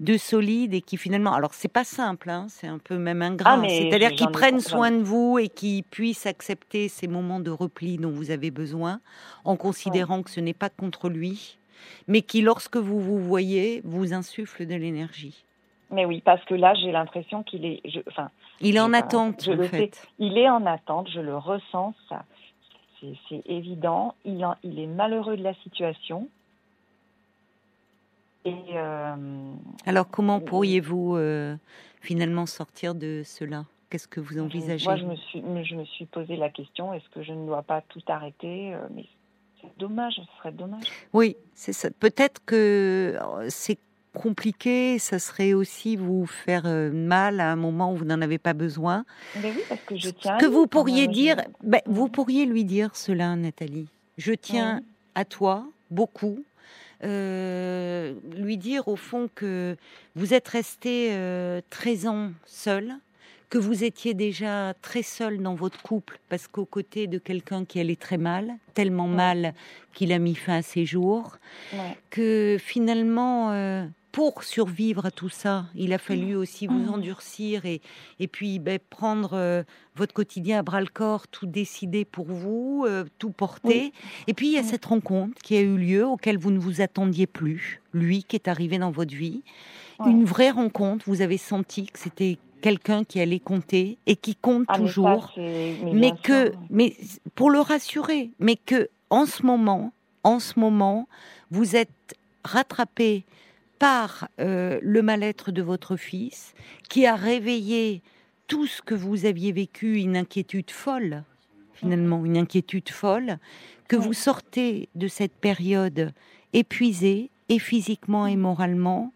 [0.01, 3.61] de solide et qui finalement, alors c'est pas simple, hein, c'est un peu même ingrat,
[3.63, 7.97] ah, c'est-à-dire qui prennent soin de vous et qui puissent accepter ces moments de repli
[7.97, 8.99] dont vous avez besoin,
[9.45, 11.57] en considérant que ce n'est pas contre lui,
[12.07, 15.45] mais qui, lorsque vous vous voyez, vous insuffle de l'énergie.
[15.91, 17.79] Mais oui, parce que là, j'ai l'impression qu'il est.
[17.85, 18.31] Je, enfin,
[18.61, 20.07] Il est en attente, je en le fait.
[20.19, 22.23] Il est en attente, je le ressens, ça.
[23.29, 24.15] C'est évident.
[24.25, 26.27] Il, il est malheureux de la situation.
[28.45, 29.15] Et, euh,
[29.85, 31.55] Alors, comment pourriez-vous euh,
[32.01, 33.65] finalement sortir de cela?
[33.89, 34.85] Qu'est-ce que vous envisagez?
[34.85, 37.61] Moi, je me, suis, je me suis posé la question est-ce que je ne dois
[37.61, 38.73] pas tout arrêter?
[38.73, 39.05] Euh, Mais
[39.61, 40.85] c'est dommage, ce serait dommage.
[41.13, 41.89] Oui, c'est ça.
[41.91, 43.77] Peut-être que c'est
[44.15, 48.39] compliqué, ça serait aussi vous faire euh, mal à un moment où vous n'en avez
[48.39, 49.05] pas besoin.
[49.41, 50.37] Mais oui, parce que je tiens.
[50.37, 53.87] Que vous pourriez dire, ben, vous pourriez lui dire cela, Nathalie.
[54.17, 54.81] Je tiens
[55.13, 56.43] à toi beaucoup.
[57.03, 59.75] Euh, lui dire au fond que
[60.15, 61.09] vous êtes resté
[61.69, 62.95] 13 euh, ans seul,
[63.49, 67.79] que vous étiez déjà très seul dans votre couple parce qu'aux côtés de quelqu'un qui
[67.79, 69.53] allait très mal, tellement mal
[69.93, 71.37] qu'il a mis fin à ses jours,
[72.09, 73.51] que finalement
[74.15, 77.81] pour survivre à tout ça, il a fallu aussi vous endurcir et,
[78.21, 79.63] et puis ben, prendre euh,
[79.97, 83.91] votre quotidien à bras le corps, tout décider pour vous, euh, tout porter.
[84.27, 86.79] Et puis il y a cette rencontre qui a eu lieu, auquel vous ne vous
[86.79, 89.41] attendiez plus, lui qui est arrivé dans votre vie.
[90.05, 94.63] Une vraie rencontre, vous avez senti que c'était quelqu'un qui allait compter et qui compte
[94.69, 96.95] ah, toujours, mais, que, mais
[97.35, 99.91] pour le rassurer, mais que en ce moment,
[100.23, 101.09] en ce moment,
[101.51, 103.25] vous êtes rattrapé
[103.79, 106.53] par euh, le mal-être de votre fils,
[106.89, 108.01] qui a réveillé
[108.47, 111.23] tout ce que vous aviez vécu, une inquiétude folle,
[111.73, 113.37] finalement, une inquiétude folle,
[113.87, 116.11] que vous sortez de cette période
[116.53, 119.13] épuisé, et physiquement et moralement,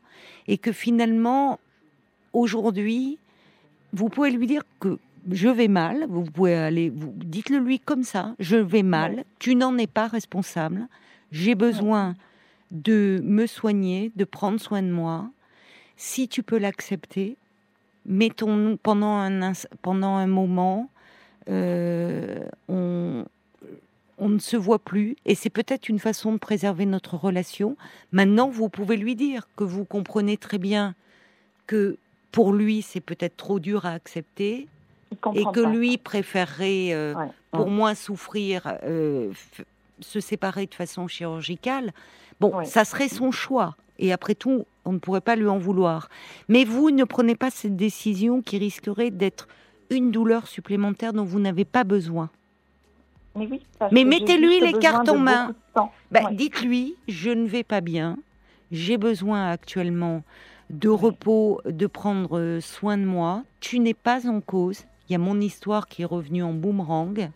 [0.48, 1.60] et que finalement,
[2.34, 3.17] aujourd'hui,
[3.93, 5.00] vous pouvez lui dire que
[5.32, 9.56] je vais mal, vous pouvez aller, vous dites-le lui comme ça, je vais mal, tu
[9.56, 10.88] n'en es pas responsable,
[11.32, 12.15] j'ai besoin
[12.71, 15.29] de me soigner, de prendre soin de moi.
[15.97, 17.38] Si tu peux l'accepter,
[18.05, 20.89] mettons-nous pendant un, pendant un moment,
[21.49, 23.25] euh, on,
[24.17, 27.75] on ne se voit plus et c'est peut-être une façon de préserver notre relation.
[28.12, 30.95] Maintenant, vous pouvez lui dire que vous comprenez très bien
[31.67, 31.97] que
[32.32, 34.67] pour lui, c'est peut-être trop dur à accepter
[35.34, 37.15] et que lui préférerait, euh,
[37.51, 39.32] pour moins souffrir, euh,
[39.99, 41.91] se séparer de façon chirurgicale.
[42.39, 43.75] Bon, ça serait son choix.
[43.97, 46.10] Et après tout, on ne pourrait pas lui en vouloir.
[46.47, 49.47] Mais vous ne prenez pas cette décision qui risquerait d'être
[49.89, 52.30] une douleur supplémentaire dont vous n'avez pas besoin.
[53.36, 55.56] Mais, oui, Mais mettez-lui les cartes en main.
[56.12, 58.17] Ben, dites-lui, je ne vais pas bien.
[58.71, 60.23] J'ai besoin actuellement
[60.69, 63.43] de repos, de prendre soin de moi.
[63.60, 64.84] Tu n'es pas en cause.
[65.08, 67.32] Il y a mon histoire qui est revenue en boomerang.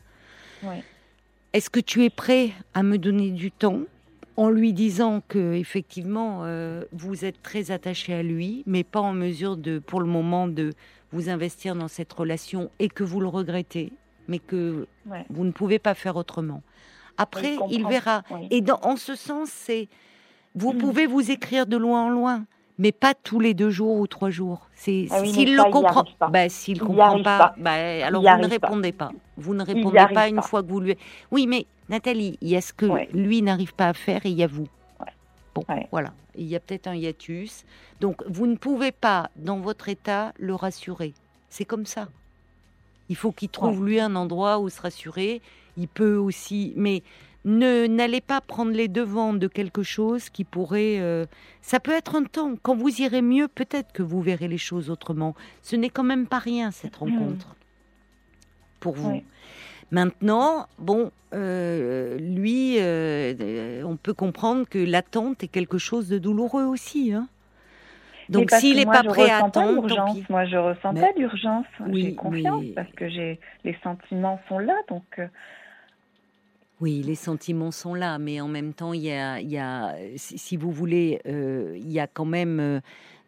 [1.53, 3.81] Est-ce que tu es prêt à me donner du temps?
[4.35, 9.13] En lui disant que effectivement euh, vous êtes très attaché à lui, mais pas en
[9.13, 10.71] mesure de, pour le moment, de
[11.11, 13.93] vous investir dans cette relation et que vous le regrettez,
[14.27, 14.87] mais que
[15.29, 16.63] vous ne pouvez pas faire autrement.
[17.17, 18.23] Après, il verra.
[18.49, 19.87] Et dans, en ce sens, c'est
[20.55, 20.77] vous mm.
[20.77, 22.45] pouvez vous écrire de loin en loin,
[22.79, 24.69] mais pas tous les deux jours ou trois jours.
[24.73, 27.71] C'est ah s'il le comprend, bah, s'il comprend pas, bah,
[28.03, 29.11] alors vous ne répondez pas.
[29.37, 30.95] Vous ne répondez pas une fois que vous lui.
[31.31, 34.37] Oui, mais Nathalie, il y a ce que lui n'arrive pas à faire et il
[34.37, 34.67] y a vous.
[35.55, 36.13] Bon, voilà.
[36.35, 37.63] Il y a peut-être un hiatus.
[38.01, 41.13] Donc, vous ne pouvez pas, dans votre état, le rassurer.
[41.49, 42.07] C'est comme ça.
[43.09, 45.41] Il faut qu'il trouve, lui, un endroit où se rassurer.
[45.77, 46.73] Il peut aussi.
[46.75, 47.03] Mais
[47.45, 50.99] ne n'allez pas prendre les devants de quelque chose qui pourrait.
[50.99, 51.25] Euh,
[51.61, 52.55] ça peut être un temps.
[52.61, 55.35] Quand vous irez mieux, peut-être que vous verrez les choses autrement.
[55.61, 57.03] Ce n'est quand même pas rien, cette hmm.
[57.03, 57.55] rencontre.
[58.83, 59.23] Pour vous.
[59.91, 66.65] Maintenant, bon, euh, lui, euh, on peut comprendre que l'attente est quelque chose de douloureux
[66.65, 67.13] aussi.
[67.13, 67.27] Hein.
[68.29, 69.87] Donc s'il n'est pas prêt à attendre,
[70.29, 71.65] moi je ressens pas d'urgence.
[71.91, 75.03] j'ai confiance parce que j'ai les sentiments sont là, donc.
[75.19, 75.27] Euh,
[76.81, 79.95] oui, les sentiments sont là, mais en même temps, il y a, il y a
[80.17, 82.81] si vous voulez, il y a quand même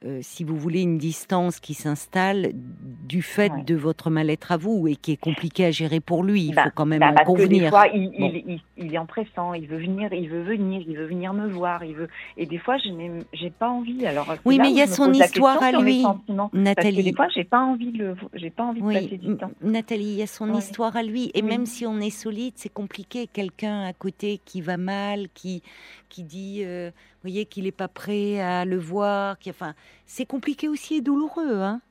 [0.06, 4.88] euh, si vous voulez, une distance qui s'installe du fait de votre mal-être à vous
[4.88, 6.44] et qui est compliqué à gérer pour lui.
[6.44, 7.64] Il bah, faut quand même bah, en convenir.
[7.64, 11.08] des fois, il, il, il, est empressant, il veut venir, il veut venir, il veut
[11.08, 12.08] venir me voir, il veut.
[12.38, 14.06] Et des fois, je n'ai pas envie.
[14.06, 16.06] Alors oui, mais il y a son histoire à lui,
[16.54, 16.76] Nathalie.
[16.76, 19.52] Parce que des fois, j'ai pas envie de, j'ai pas envie de passer du temps.
[19.64, 22.72] Nathalie, il y a son histoire à lui, et même si on est solide, c'est
[22.72, 23.26] compliqué.
[23.26, 25.64] Quelqu'un à côté qui va mal, qui
[26.10, 26.92] qui dit, euh,
[27.26, 29.38] voyez, qu'il n'est pas prêt à le voir.
[29.40, 29.74] Qui, enfin,
[30.06, 31.62] c'est compliqué aussi et douloureux.
[31.62, 31.82] Hein.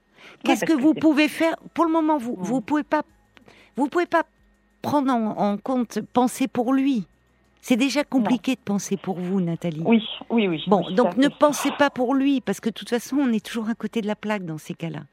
[0.44, 3.02] Qu'est-ce que vous pouvez faire Pour le moment, vous vous pouvez pas,
[3.76, 4.24] vous pouvez pas
[4.82, 7.06] prendre en, compte penser pour lui.
[7.62, 9.82] C'est déjà compliqué de penser pour vous, Nathalie.
[9.86, 10.62] Oui, oui, oui.
[10.66, 13.70] Bon, donc ne pensez pas pour lui, parce que de toute façon, on est toujours
[13.70, 15.04] à côté de la plaque dans ces cas-là.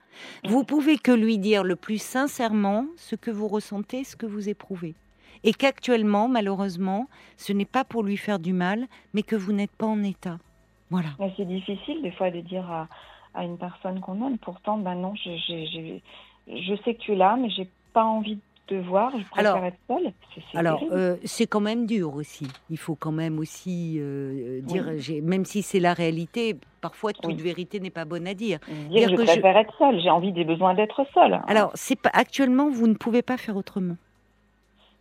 [0.43, 4.49] Vous pouvez que lui dire le plus sincèrement ce que vous ressentez, ce que vous
[4.49, 4.95] éprouvez.
[5.43, 7.07] Et qu'actuellement, malheureusement,
[7.37, 10.37] ce n'est pas pour lui faire du mal, mais que vous n'êtes pas en état.
[10.89, 11.09] Voilà.
[11.37, 12.87] C'est difficile des fois de dire à,
[13.33, 14.37] à une personne qu'on aime.
[14.37, 16.01] Pourtant, ben non, je,
[16.47, 19.11] je sais que tu es là, mais j'ai pas envie de voir.
[19.17, 20.11] Je préfère alors, être seule.
[20.53, 22.47] alors, euh, c'est quand même dur aussi.
[22.69, 24.85] Il faut quand même aussi euh, dire,
[25.23, 28.59] même si c'est la réalité, parfois toute vérité n'est pas bonne à dire.
[28.89, 29.99] Dire, je préfère être seule.
[30.01, 31.41] J'ai envie des besoins d'être seule.
[31.47, 33.97] Alors, c'est pas actuellement, vous ne pouvez pas faire autrement.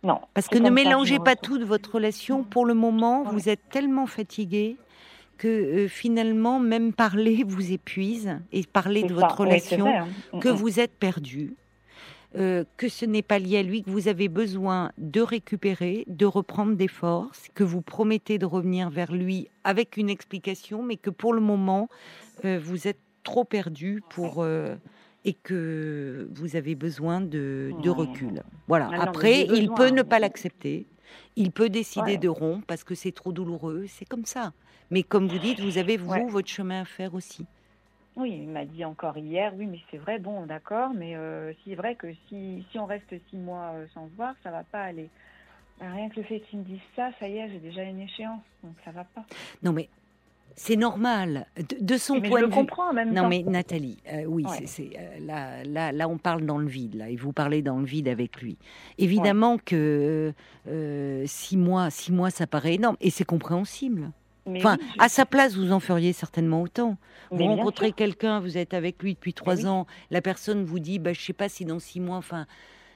[0.03, 0.19] Non.
[0.33, 2.43] Parce que ne mélangez pas tout de votre relation.
[2.43, 4.77] Pour le moment, vous êtes tellement fatigué
[5.37, 10.07] que euh, finalement, même parler vous épuise et parler de votre relation, hein.
[10.39, 10.55] que mm, mm.
[10.55, 11.55] vous êtes perdu.
[12.37, 16.25] Euh, que ce n'est pas lié à lui, que vous avez besoin de récupérer, de
[16.25, 21.09] reprendre des forces, que vous promettez de revenir vers lui avec une explication, mais que
[21.09, 21.89] pour le moment,
[22.45, 24.45] euh, vous êtes trop perdu pour
[25.23, 28.43] et que vous avez besoin de, recul.
[28.67, 28.89] Voilà.
[28.99, 30.87] Après, il peut ne pas l'accepter.
[31.35, 33.85] Il peut décider de rompre parce que c'est trop douloureux.
[33.87, 34.53] C'est comme ça.
[34.89, 37.45] Mais comme vous dites, vous avez, vous, votre chemin à faire aussi.
[38.17, 41.75] Oui, il m'a dit encore hier, oui, mais c'est vrai, bon, d'accord, mais euh, c'est
[41.75, 44.83] vrai que si, si on reste six mois euh, sans se voir, ça va pas
[44.83, 45.09] aller.
[45.79, 48.41] Rien que le fait qu'il me dise ça, ça y est, j'ai déjà une échéance,
[48.63, 49.23] donc ça va pas.
[49.63, 49.87] Non, mais
[50.55, 51.47] c'est normal.
[51.79, 52.55] De, son mais point je de vue.
[52.55, 53.29] comprends en même non, temps.
[53.29, 54.91] mais Nathalie, euh, oui, c'est,
[55.21, 58.07] là, là, là, on parle dans le vide, là, et vous parlez dans le vide
[58.07, 58.57] avec lui.
[58.97, 60.33] Évidemment que
[61.25, 64.11] six mois, six mois, ça paraît énorme, et c'est compréhensible
[64.47, 66.97] enfin, à sa place, vous en feriez certainement autant.
[67.31, 71.13] vous rencontrez quelqu'un, vous êtes avec lui depuis trois ans, la personne vous dit, bah,
[71.13, 72.45] je sais pas si dans six mois, enfin.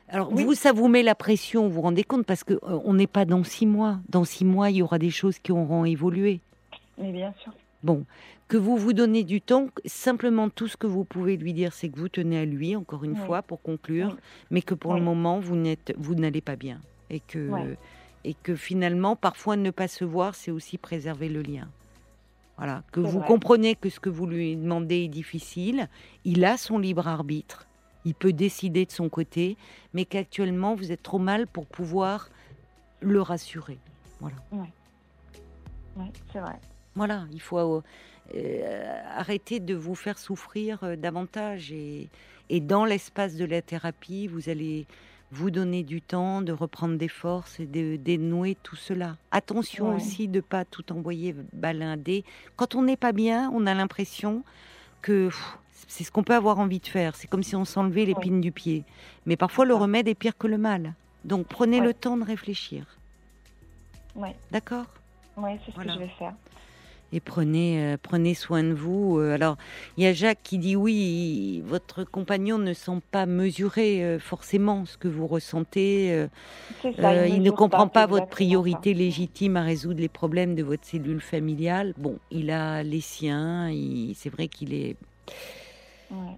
[0.07, 2.93] Alors vous, ça vous met la pression, vous vous rendez compte, parce que euh, on
[2.93, 3.97] n'est pas dans six mois.
[4.09, 6.41] Dans six mois, il y aura des choses qui auront évolué.
[6.97, 7.53] Mais bien sûr.
[7.83, 8.05] Bon,
[8.47, 11.89] que vous vous donnez du temps, simplement tout ce que vous pouvez lui dire, c'est
[11.89, 14.17] que vous tenez à lui, encore une fois, pour conclure,
[14.49, 16.79] mais que pour le moment, vous n'êtes, vous n'allez pas bien
[17.09, 17.75] et que
[18.23, 21.69] et que finalement, parfois, ne pas se voir, c'est aussi préserver le lien.
[22.57, 25.87] Voilà, que vous comprenez que ce que vous lui demandez est difficile,
[26.23, 27.67] il a son libre arbitre,
[28.03, 29.57] il peut décider de son côté,
[29.93, 32.29] mais qu'actuellement, vous êtes trop mal pour pouvoir
[33.01, 33.77] le rassurer.
[34.19, 34.37] Voilà.
[34.51, 36.55] Oui, c'est vrai.
[36.95, 37.59] Voilà, il faut
[38.33, 42.09] euh, arrêter de vous faire souffrir euh, davantage et,
[42.49, 44.87] et dans l'espace de la thérapie, vous allez
[45.31, 49.17] vous donner du temps de reprendre des forces et de dénouer tout cela.
[49.31, 52.23] Attention aussi de pas tout envoyer balinder.
[52.55, 54.43] Quand on n'est pas bien, on a l'impression
[55.01, 55.29] que
[55.87, 57.15] c'est ce qu'on peut avoir envie de faire.
[57.15, 58.85] C'est comme si on s'enlevait l'épine du pied.
[59.25, 60.93] Mais parfois, le remède est pire que le mal.
[61.25, 62.85] Donc, prenez le temps de réfléchir.
[64.51, 64.85] D'accord?
[65.37, 66.33] Oui, c'est ce que je vais faire
[67.11, 69.19] et prenez, euh, prenez soin de vous.
[69.19, 69.57] Euh, alors,
[69.97, 74.85] il y a Jacques qui dit oui, votre compagnon ne sent pas mesurer euh, forcément
[74.85, 76.27] ce que vous ressentez.
[76.83, 81.93] il, ne comprend pas, votre priorité légitime à résoudre les problèmes de votre cellule familiale.
[81.97, 83.71] Bon, il a les siens.
[84.13, 84.95] C'est vrai qu'il est.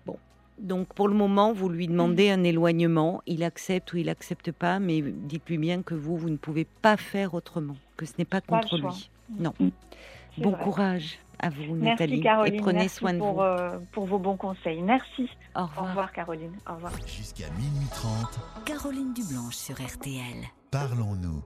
[0.05, 0.17] Bon.
[0.57, 4.79] Donc pour le moment, vous lui demandez un éloignement, il accepte ou il accepte pas,
[4.79, 8.41] mais dites-lui bien que vous, vous ne pouvez pas faire autrement, que ce n'est pas
[8.41, 9.09] contre lui.
[9.39, 9.53] Non.
[10.37, 12.13] Bon courage à vous, Nathalie.
[12.13, 12.55] Merci, Caroline.
[12.55, 13.39] Et prenez soin de vous.
[13.39, 14.81] Euh, pour vos bons conseils.
[14.81, 15.29] Merci.
[15.55, 16.11] Au revoir.
[16.11, 16.55] Caroline.
[16.69, 16.93] Au revoir.
[17.05, 18.39] Jusqu'à minuit 30.
[18.65, 20.45] Caroline Dublanche sur RTL.
[20.71, 21.43] Parlons-nous.